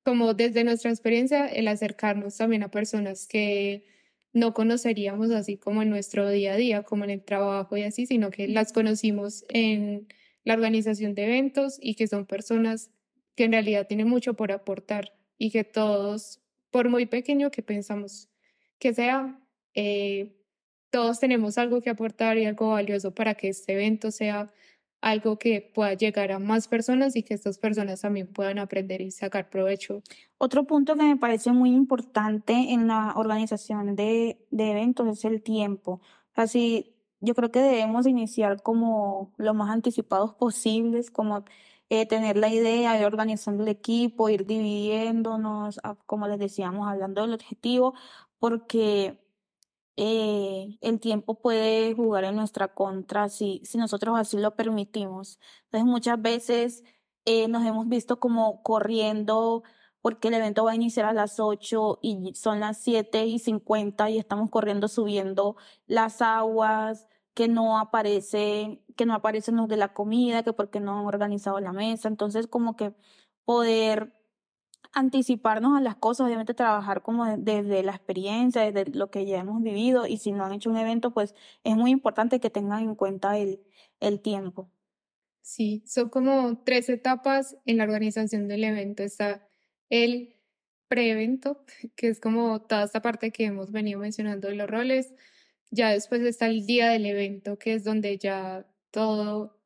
como 0.05 0.35
desde 0.35 0.65
nuestra 0.65 0.91
experiencia 0.91 1.47
el 1.47 1.69
acercarnos 1.69 2.37
también 2.39 2.63
a 2.63 2.71
personas 2.71 3.27
que 3.27 3.85
no 4.33 4.55
conoceríamos 4.55 5.31
así 5.31 5.57
como 5.57 5.83
en 5.83 5.91
nuestro 5.91 6.29
día 6.29 6.55
a 6.55 6.57
día, 6.57 6.83
como 6.83 7.05
en 7.05 7.11
el 7.11 7.25
trabajo 7.25 7.77
y 7.77 7.83
así, 7.83 8.07
sino 8.07 8.31
que 8.31 8.49
las 8.49 8.73
conocimos 8.73 9.45
en 9.49 10.09
la 10.45 10.55
organización 10.55 11.15
de 11.15 11.25
eventos 11.25 11.79
y 11.81 11.95
que 11.95 12.07
son 12.07 12.27
personas 12.27 12.91
que 13.35 13.45
en 13.45 13.53
realidad 13.53 13.87
tienen 13.87 14.09
mucho 14.09 14.35
por 14.35 14.53
aportar 14.53 15.13
y 15.39 15.51
que 15.51 15.65
todos, 15.65 16.41
por 16.71 16.89
muy 16.89 17.07
pequeño 17.07 17.51
que 17.51 17.63
pensamos 17.63 18.29
que 18.79 18.95
sea, 18.95 19.41
eh, 19.75 20.35
todos 20.91 21.21
tenemos 21.21 21.59
algo 21.59 21.81
que 21.81 21.91
aportar 21.91 22.39
y 22.39 22.47
algo 22.47 22.71
valioso 22.71 23.15
para 23.15 23.35
que 23.35 23.49
este 23.49 23.75
evento 23.75 24.11
sea 24.11 24.53
algo 25.01 25.39
que 25.39 25.71
pueda 25.75 25.95
llegar 25.95 26.33
a 26.33 26.39
más 26.39 26.69
personas 26.69 27.17
y 27.17 27.23
que 27.23 27.35
estas 27.35 27.59
personas 27.59 28.01
también 28.01 28.27
puedan 28.33 28.59
aprender 28.59 29.01
y 29.01 29.11
sacar 29.11 29.49
provecho. 29.51 30.03
Otro 30.39 30.65
punto 30.67 30.97
que 30.97 31.05
me 31.05 31.17
parece 31.17 31.53
muy 31.53 31.71
importante 31.71 32.53
en 32.53 32.89
la 32.89 33.13
organización 33.17 33.97
de, 33.97 34.39
de 34.51 34.71
eventos 34.71 35.07
es 35.09 35.25
el 35.25 35.43
tiempo. 35.43 36.01
Así, 36.35 36.95
yo 37.21 37.35
creo 37.35 37.51
que 37.51 37.61
debemos 37.61 38.07
iniciar 38.07 38.63
como 38.63 39.33
lo 39.39 39.55
más 39.55 39.71
anticipados 39.71 40.35
posibles, 40.35 41.11
como 41.11 41.45
eh, 41.91 42.07
tener 42.07 42.37
la 42.37 42.49
idea 42.49 42.95
de 42.95 43.07
organizando 43.07 43.63
el 43.63 43.69
equipo, 43.71 44.29
ir 44.29 44.47
dividiéndonos, 44.47 45.81
como 46.07 46.29
les 46.29 46.39
decíamos, 46.39 46.87
hablando 46.87 47.23
del 47.23 47.35
objetivo, 47.35 47.95
porque 48.39 49.19
eh, 50.01 50.79
el 50.81 51.01
tiempo 51.01 51.41
puede 51.41 51.93
jugar 51.93 52.23
en 52.23 52.37
nuestra 52.37 52.69
contra 52.69 53.29
si, 53.29 53.61
si 53.65 53.79
nosotros 53.79 54.17
así 54.17 54.39
lo 54.39 54.55
permitimos. 54.55 55.41
Entonces 55.65 55.87
muchas 55.87 56.23
veces 56.23 56.85
eh, 57.25 57.49
nos 57.49 57.67
hemos 57.67 57.89
visto 57.89 58.21
como 58.21 58.63
corriendo 58.63 59.65
porque 60.01 60.29
el 60.29 60.35
evento 60.35 60.65
va 60.65 60.71
a 60.73 60.75
iniciar 60.77 61.07
a 61.07 61.13
las 61.13 61.41
8 61.41 61.99
y 62.01 62.33
son 62.37 62.61
las 62.61 62.79
7 62.79 63.27
y 63.27 63.41
50 63.41 64.09
y 64.11 64.19
estamos 64.19 64.51
corriendo 64.51 64.87
subiendo 64.87 65.57
las 65.89 66.23
aguas 66.23 67.09
que 67.35 67.49
no 67.49 67.79
aparece, 67.81 68.81
que 68.97 69.05
no 69.05 69.15
aparecen 69.15 69.57
los 69.57 69.67
de 69.69 69.79
la 69.79 69.95
comida, 69.95 70.45
que 70.45 70.53
porque 70.53 70.79
no 70.79 70.97
han 71.01 71.07
organizado 71.07 71.59
la 71.59 71.73
mesa. 71.73 72.07
Entonces 72.07 72.47
como 72.47 72.77
que 72.77 72.95
poder 73.45 74.15
anticiparnos 74.93 75.77
a 75.77 75.81
las 75.81 75.97
cosas, 75.97 76.27
obviamente 76.27 76.55
trabajar 76.55 77.03
como 77.03 77.25
desde 77.37 77.83
la 77.83 77.93
experiencia, 77.93 78.63
desde 78.71 78.91
lo 78.93 79.11
que 79.11 79.27
ya 79.27 79.39
hemos 79.39 79.63
vivido 79.63 80.07
y 80.07 80.19
si 80.19 80.33
no 80.33 80.45
han 80.45 80.53
hecho 80.53 80.71
un 80.71 80.77
evento, 80.77 81.13
pues 81.13 81.35
es 81.65 81.77
muy 81.77 81.91
importante 81.91 82.41
que 82.41 82.51
tengan 82.51 82.83
en 82.83 82.95
cuenta 82.95 83.39
el, 83.39 83.61
el 84.01 84.21
tiempo. 84.21 84.71
Sí, 85.43 85.83
son 85.87 86.11
como 86.11 86.63
tres 86.65 86.89
etapas 86.91 87.57
en 87.65 87.79
la 87.79 87.85
organización 87.85 88.49
del 88.49 88.65
evento. 88.65 89.03
Está 89.03 89.49
el 89.89 90.37
pre-evento, 90.89 91.65
que 91.97 92.09
es 92.09 92.21
como 92.21 92.61
toda 92.63 92.85
esta 92.85 93.03
parte 93.03 93.31
que 93.33 93.45
hemos 93.47 93.73
venido 93.73 94.01
mencionando 94.01 94.49
de 94.49 94.57
los 94.57 94.69
roles. 94.69 95.15
Ya 95.71 95.91
después 95.91 96.23
está 96.23 96.47
el 96.49 96.67
día 96.67 96.91
del 96.91 97.07
evento, 97.07 97.59
que 97.59 97.75
es 97.75 97.85
donde 97.85 98.19
ya 98.19 98.67
todo 98.91 99.59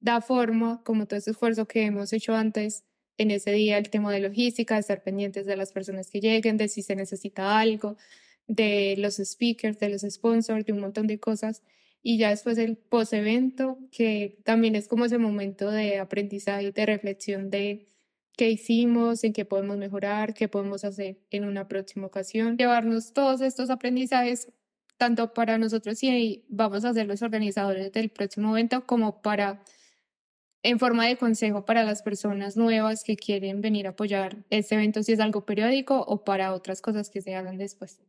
da 0.00 0.20
forma, 0.20 0.82
como 0.84 1.06
todo 1.06 1.18
ese 1.18 1.32
esfuerzo 1.32 1.66
que 1.66 1.84
hemos 1.84 2.12
hecho 2.12 2.34
antes 2.34 2.84
en 3.18 3.30
ese 3.30 3.52
día 3.52 3.78
el 3.78 3.90
tema 3.90 4.12
de 4.12 4.20
logística, 4.20 4.74
de 4.74 4.80
estar 4.80 5.02
pendientes 5.02 5.46
de 5.46 5.56
las 5.56 5.72
personas 5.72 6.10
que 6.10 6.20
lleguen, 6.20 6.56
de 6.56 6.68
si 6.68 6.82
se 6.82 6.96
necesita 6.96 7.58
algo, 7.58 7.96
de 8.46 8.94
los 8.98 9.16
speakers, 9.16 9.78
de 9.78 9.90
los 9.90 10.02
sponsors, 10.02 10.64
de 10.64 10.72
un 10.72 10.80
montón 10.80 11.06
de 11.06 11.18
cosas. 11.20 11.62
y 12.02 12.16
ya 12.18 12.30
después 12.30 12.56
el 12.58 12.76
post-evento, 12.76 13.78
que 13.90 14.38
también 14.44 14.76
es 14.76 14.88
como 14.88 15.04
ese 15.04 15.18
momento 15.18 15.70
de 15.70 15.98
aprendizaje, 15.98 16.70
de 16.72 16.86
reflexión 16.86 17.50
de 17.50 17.88
qué 18.36 18.50
hicimos, 18.50 19.24
en 19.24 19.32
qué 19.32 19.44
podemos 19.44 19.76
mejorar, 19.78 20.32
qué 20.32 20.48
podemos 20.48 20.84
hacer 20.84 21.18
en 21.30 21.44
una 21.44 21.66
próxima 21.68 22.06
ocasión. 22.06 22.56
Llevarnos 22.56 23.12
todos 23.12 23.40
estos 23.40 23.68
aprendizajes, 23.68 24.48
tanto 24.96 25.34
para 25.34 25.58
nosotros 25.58 26.02
y 26.04 26.44
vamos 26.48 26.84
a 26.84 26.94
ser 26.94 27.06
los 27.08 27.20
organizadores 27.22 27.92
del 27.92 28.10
próximo 28.10 28.56
evento, 28.56 28.86
como 28.86 29.22
para 29.22 29.64
en 30.62 30.78
forma 30.78 31.06
de 31.06 31.16
consejo 31.16 31.64
para 31.64 31.84
las 31.84 32.02
personas 32.02 32.56
nuevas 32.56 33.04
que 33.04 33.16
quieren 33.16 33.60
venir 33.60 33.86
a 33.86 33.90
apoyar 33.90 34.44
este 34.50 34.74
evento, 34.74 35.02
si 35.02 35.12
es 35.12 35.20
algo 35.20 35.44
periódico 35.44 36.00
o 36.00 36.24
para 36.24 36.52
otras 36.52 36.80
cosas 36.80 37.10
que 37.10 37.22
se 37.22 37.34
hagan 37.34 37.58
después. 37.58 38.00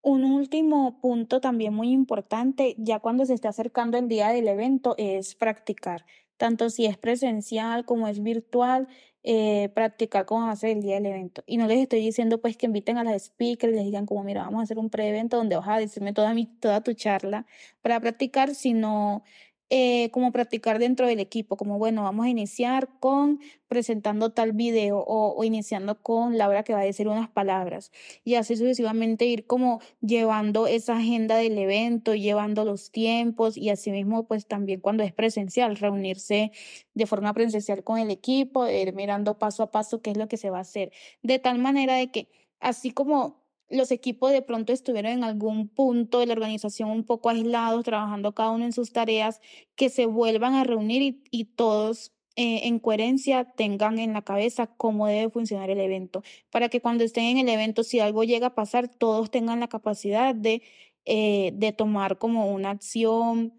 Un 0.00 0.24
último 0.24 1.00
punto 1.00 1.40
también 1.40 1.74
muy 1.74 1.90
importante, 1.90 2.76
ya 2.78 3.00
cuando 3.00 3.26
se 3.26 3.34
está 3.34 3.48
acercando 3.48 3.98
el 3.98 4.08
día 4.08 4.28
del 4.28 4.46
evento, 4.46 4.94
es 4.96 5.34
practicar, 5.34 6.06
tanto 6.36 6.70
si 6.70 6.86
es 6.86 6.96
presencial 6.96 7.84
como 7.84 8.06
es 8.06 8.22
virtual, 8.22 8.86
eh, 9.24 9.68
practicar 9.74 10.24
cómo 10.24 10.46
va 10.46 10.52
a 10.52 10.56
ser 10.56 10.70
el 10.70 10.82
día 10.82 10.94
del 10.94 11.06
evento. 11.06 11.42
Y 11.46 11.56
no 11.56 11.66
les 11.66 11.80
estoy 11.80 12.00
diciendo 12.00 12.40
pues 12.40 12.56
que 12.56 12.66
inviten 12.66 12.96
a 12.96 13.04
las 13.04 13.24
speakers, 13.24 13.74
les 13.74 13.84
digan 13.84 14.06
como, 14.06 14.22
mira, 14.22 14.44
vamos 14.44 14.60
a 14.60 14.62
hacer 14.62 14.78
un 14.78 14.88
pre-evento 14.88 15.36
donde 15.36 15.56
vas 15.56 15.68
a 15.68 15.78
decirme 15.78 16.12
toda, 16.12 16.32
mi, 16.32 16.46
toda 16.46 16.80
tu 16.82 16.92
charla 16.94 17.44
para 17.82 18.00
practicar, 18.00 18.54
sino 18.54 19.24
eh, 19.70 20.10
como 20.12 20.32
practicar 20.32 20.78
dentro 20.78 21.06
del 21.06 21.20
equipo, 21.20 21.56
como 21.56 21.78
bueno, 21.78 22.02
vamos 22.02 22.24
a 22.26 22.28
iniciar 22.30 22.88
con 23.00 23.40
presentando 23.68 24.32
tal 24.32 24.52
video 24.52 25.04
o, 25.06 25.44
iniciando 25.44 26.02
con 26.02 26.38
Laura 26.38 26.62
que 26.62 26.72
va 26.72 26.80
a 26.80 26.84
decir 26.84 27.06
unas 27.06 27.28
palabras 27.28 27.92
y 28.24 28.36
así 28.36 28.56
sucesivamente 28.56 29.26
ir 29.26 29.46
como 29.46 29.80
llevando 30.00 30.66
esa 30.66 30.96
agenda 30.96 31.36
del 31.36 31.58
evento, 31.58 32.14
llevando 32.14 32.64
los 32.64 32.90
tiempos 32.90 33.58
y 33.58 33.68
asimismo 33.70 34.26
pues 34.26 34.46
también 34.46 34.80
cuando 34.80 35.02
es 35.02 35.12
presencial, 35.12 35.76
reunirse 35.76 36.50
de 36.94 37.06
forma 37.06 37.34
presencial 37.34 37.84
con 37.84 37.98
el 37.98 38.10
equipo, 38.10 38.66
ir 38.68 38.94
mirando 38.94 39.38
paso 39.38 39.62
a 39.62 39.70
paso 39.70 40.00
qué 40.00 40.12
es 40.12 40.16
lo 40.16 40.28
que 40.28 40.38
se 40.38 40.50
va 40.50 40.58
a 40.58 40.62
hacer, 40.62 40.92
de 41.22 41.38
tal 41.38 41.58
manera 41.58 41.94
de 41.96 42.10
que 42.10 42.30
así 42.60 42.90
como 42.90 43.37
los 43.70 43.90
equipos 43.90 44.32
de 44.32 44.42
pronto 44.42 44.72
estuvieron 44.72 45.12
en 45.12 45.24
algún 45.24 45.68
punto 45.68 46.20
de 46.20 46.26
la 46.26 46.32
organización 46.32 46.90
un 46.90 47.04
poco 47.04 47.28
aislados, 47.28 47.84
trabajando 47.84 48.32
cada 48.34 48.50
uno 48.50 48.64
en 48.64 48.72
sus 48.72 48.92
tareas, 48.92 49.40
que 49.74 49.90
se 49.90 50.06
vuelvan 50.06 50.54
a 50.54 50.64
reunir 50.64 51.22
y, 51.30 51.44
todos 51.44 52.12
eh, 52.36 52.66
en 52.68 52.78
coherencia 52.78 53.44
tengan 53.44 53.98
en 53.98 54.12
la 54.12 54.22
cabeza 54.22 54.66
cómo 54.66 55.06
debe 55.06 55.30
funcionar 55.30 55.70
el 55.70 55.80
evento, 55.80 56.22
para 56.50 56.68
que 56.68 56.80
cuando 56.80 57.04
estén 57.04 57.24
en 57.24 57.38
el 57.38 57.48
evento, 57.48 57.82
si 57.84 58.00
algo 58.00 58.24
llega 58.24 58.48
a 58.48 58.54
pasar, 58.54 58.88
todos 58.88 59.30
tengan 59.30 59.60
la 59.60 59.68
capacidad 59.68 60.34
de, 60.34 60.62
eh, 61.04 61.52
de 61.54 61.72
tomar 61.72 62.18
como 62.18 62.52
una 62.52 62.70
acción 62.70 63.54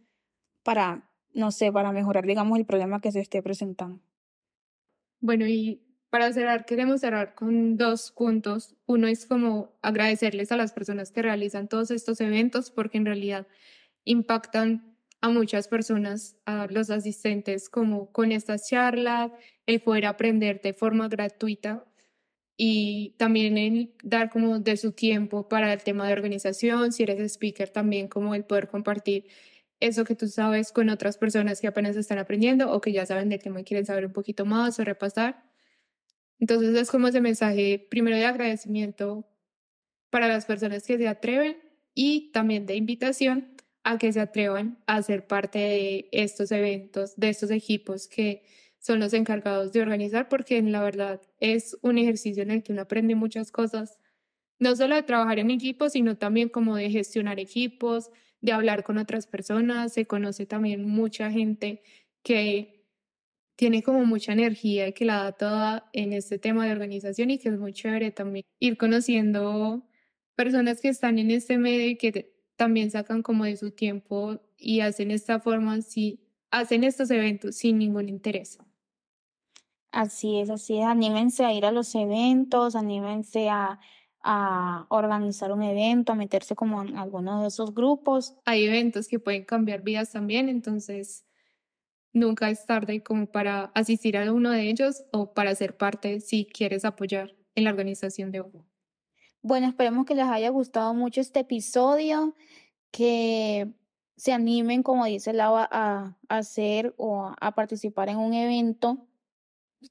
para, 0.64 1.10
no 1.34 1.52
sé, 1.52 1.72
para 1.72 1.92
mejorar, 1.92 2.26
digamos, 2.26 2.58
el 2.58 2.66
problema 2.66 3.02
que 3.02 3.12
se 3.12 3.20
esté 3.20 3.44
presentando. 3.44 4.02
Bueno, 5.22 5.46
y 5.48 5.82
para 6.10 6.32
cerrar, 6.34 6.66
queremos 6.66 7.02
cerrar 7.02 7.36
con 7.36 7.78
dos 7.78 8.12
puntos. 8.12 8.76
Uno 8.86 9.08
es 9.08 9.26
como 9.26 9.78
agradecerles 9.82 10.52
a 10.52 10.58
las 10.58 10.74
personas 10.74 11.12
que 11.12 11.22
realizan 11.22 11.68
todos 11.68 11.92
estos 11.92 12.20
eventos 12.22 12.72
porque 12.72 12.98
en 12.98 13.06
realidad 13.06 13.48
impactan 14.06 14.96
a 15.22 15.30
muchas 15.30 15.68
personas, 15.68 16.38
a 16.46 16.68
los 16.70 16.90
asistentes, 16.90 17.70
como 17.70 18.12
con 18.12 18.32
estas 18.32 18.68
charlas, 18.70 19.32
el 19.66 19.82
poder 19.82 20.06
aprender 20.06 20.62
de 20.62 20.74
forma 20.74 21.08
gratuita 21.10 21.86
y 22.58 23.16
también 23.18 23.58
el 23.58 23.94
dar 24.04 24.30
como 24.30 24.60
de 24.60 24.78
su 24.78 24.92
tiempo 24.94 25.48
para 25.48 25.72
el 25.74 25.84
tema 25.84 26.08
de 26.08 26.14
organización, 26.14 26.92
si 26.92 27.04
eres 27.04 27.20
speaker 27.34 27.70
también 27.70 28.08
como 28.08 28.36
el 28.36 28.46
poder 28.46 28.68
compartir 28.68 29.28
eso 29.80 30.04
que 30.04 30.16
tú 30.16 30.28
sabes 30.28 30.72
con 30.72 30.90
otras 30.90 31.18
personas 31.18 31.62
que 31.62 31.68
apenas 31.68 31.96
están 31.96 32.18
aprendiendo 32.18 32.72
o 32.72 32.82
que 32.82 32.92
ya 32.92 33.06
saben 33.06 33.30
del 33.30 33.42
tema 33.42 33.62
y 33.62 33.64
quieren 33.64 33.86
saber 33.86 34.06
un 34.06 34.14
poquito 34.14 34.46
más 34.46 34.80
o 34.80 34.84
repasar. 34.84 35.49
Entonces 36.40 36.76
es 36.76 36.90
como 36.90 37.08
ese 37.10 37.22
mensaje 37.22 37.86
primero 37.90 38.16
de 38.18 38.26
agradecimiento 38.26 39.28
para 40.10 40.28
las 40.28 40.46
personas 40.46 40.84
que 40.86 40.98
se 40.98 41.08
atreven 41.08 41.58
y 41.94 42.32
también 42.32 42.66
de 42.66 42.76
invitación 42.76 43.56
a 43.84 43.98
que 43.98 44.12
se 44.12 44.20
atrevan 44.20 44.82
a 44.88 45.02
ser 45.02 45.28
parte 45.28 45.60
de 45.60 46.10
estos 46.12 46.52
eventos, 46.52 47.16
de 47.18 47.30
estos 47.30 47.52
equipos 47.52 48.08
que 48.08 48.44
son 48.80 49.00
los 49.00 49.14
encargados 49.14 49.74
de 49.74 49.82
organizar, 49.82 50.30
porque 50.30 50.58
en 50.58 50.72
la 50.72 50.82
verdad 50.82 51.22
es 51.40 51.78
un 51.82 51.98
ejercicio 51.98 52.44
en 52.44 52.52
el 52.52 52.64
que 52.64 52.72
uno 52.72 52.84
aprende 52.84 53.16
muchas 53.16 53.52
cosas, 53.52 54.00
no 54.60 54.76
solo 54.76 54.96
de 54.96 55.04
trabajar 55.04 55.40
en 55.40 55.52
equipos, 55.52 55.94
sino 55.94 56.18
también 56.18 56.50
como 56.50 56.76
de 56.76 56.90
gestionar 56.90 57.40
equipos, 57.40 58.10
de 58.42 58.54
hablar 58.54 58.84
con 58.84 58.98
otras 58.98 59.28
personas, 59.28 59.94
se 59.94 60.06
conoce 60.06 60.46
también 60.46 60.88
mucha 60.88 61.32
gente 61.32 61.84
que 62.24 62.79
tiene 63.60 63.84
como 63.84 64.06
mucha 64.06 64.32
energía 64.32 64.88
y 64.88 64.94
que 64.94 65.04
la 65.04 65.22
da 65.22 65.32
toda 65.34 65.90
en 65.92 66.14
este 66.14 66.40
tema 66.40 66.66
de 66.66 66.72
organización 66.72 67.30
y 67.30 67.40
que 67.40 67.50
es 67.50 67.60
muy 67.60 67.74
chévere 67.74 68.10
también 68.10 68.46
ir 68.58 68.78
conociendo 68.78 69.84
personas 70.34 70.80
que 70.80 70.88
están 70.88 71.20
en 71.20 71.30
este 71.30 71.58
medio 71.58 71.90
y 71.90 71.98
que 71.98 72.34
también 72.56 72.90
sacan 72.90 73.22
como 73.22 73.44
de 73.44 73.58
su 73.58 73.72
tiempo 73.72 74.40
y 74.58 74.80
hacen 74.80 75.12
esta 75.12 75.42
forma, 75.42 75.82
sí, 75.82 76.22
hacen 76.52 76.86
estos 76.86 77.12
eventos 77.12 77.58
sin 77.58 77.80
ningún 77.80 78.08
interés. 78.08 78.60
Así 79.92 80.40
es, 80.40 80.50
así 80.50 80.78
es. 80.78 80.86
Anímense 80.86 81.44
a 81.44 81.52
ir 81.52 81.66
a 81.66 81.74
los 81.74 81.94
eventos, 81.96 82.78
anímense 82.78 83.50
a, 83.50 83.82
a 84.24 84.86
organizar 84.88 85.52
un 85.52 85.64
evento, 85.64 86.14
a 86.14 86.16
meterse 86.16 86.56
como 86.56 86.82
en 86.82 86.98
alguno 86.98 87.42
de 87.42 87.50
esos 87.50 87.74
grupos. 87.74 88.38
Hay 88.46 88.64
eventos 88.64 89.10
que 89.10 89.20
pueden 89.20 89.44
cambiar 89.44 89.82
vidas 89.82 90.14
también, 90.14 90.48
entonces 90.48 91.26
nunca 92.14 92.50
es 92.50 92.66
tarde 92.66 93.04
como 93.04 93.28
para 93.28 93.72
asistir 93.76 94.18
a 94.18 94.32
uno 94.32 94.52
de 94.52 94.70
ellos 94.70 95.04
o 95.12 95.34
para 95.34 95.56
ser 95.56 95.78
parte 95.78 96.20
si 96.20 96.46
quieres 96.46 96.86
apoyar 96.86 97.36
en 97.56 97.64
la 97.64 97.70
organización 97.70 98.32
de 98.32 98.42
uno. 98.42 98.66
Bueno, 99.42 99.68
esperemos 99.68 100.06
que 100.06 100.16
les 100.16 100.26
haya 100.26 100.50
gustado 100.50 100.94
mucho 100.94 101.22
este 101.22 101.42
episodio, 101.42 102.36
que 102.92 103.70
se 104.18 104.34
animen, 104.34 104.84
como 104.84 105.06
dice 105.06 105.32
Lava, 105.32 105.68
a, 105.72 106.18
hacer 106.28 106.94
o 106.98 107.34
a 107.40 107.56
participar 107.56 108.10
en 108.10 108.18
un 108.18 108.34
evento. 108.34 109.08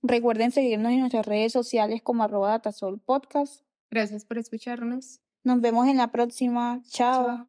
Recuerden 0.03 0.51
seguirnos 0.51 0.93
en 0.93 1.01
nuestras 1.01 1.25
redes 1.25 1.53
sociales 1.53 2.03
como 2.03 2.23
arroba 2.23 2.51
datasol 2.51 3.01
podcast. 3.01 3.63
Gracias 3.91 4.27
por 4.27 4.37
escucharnos. 4.37 5.21
Nos 5.45 5.63
vemos 5.63 5.89
en 5.89 5.97
la 5.97 6.13
próxima. 6.13 6.83
Chao. 6.91 7.49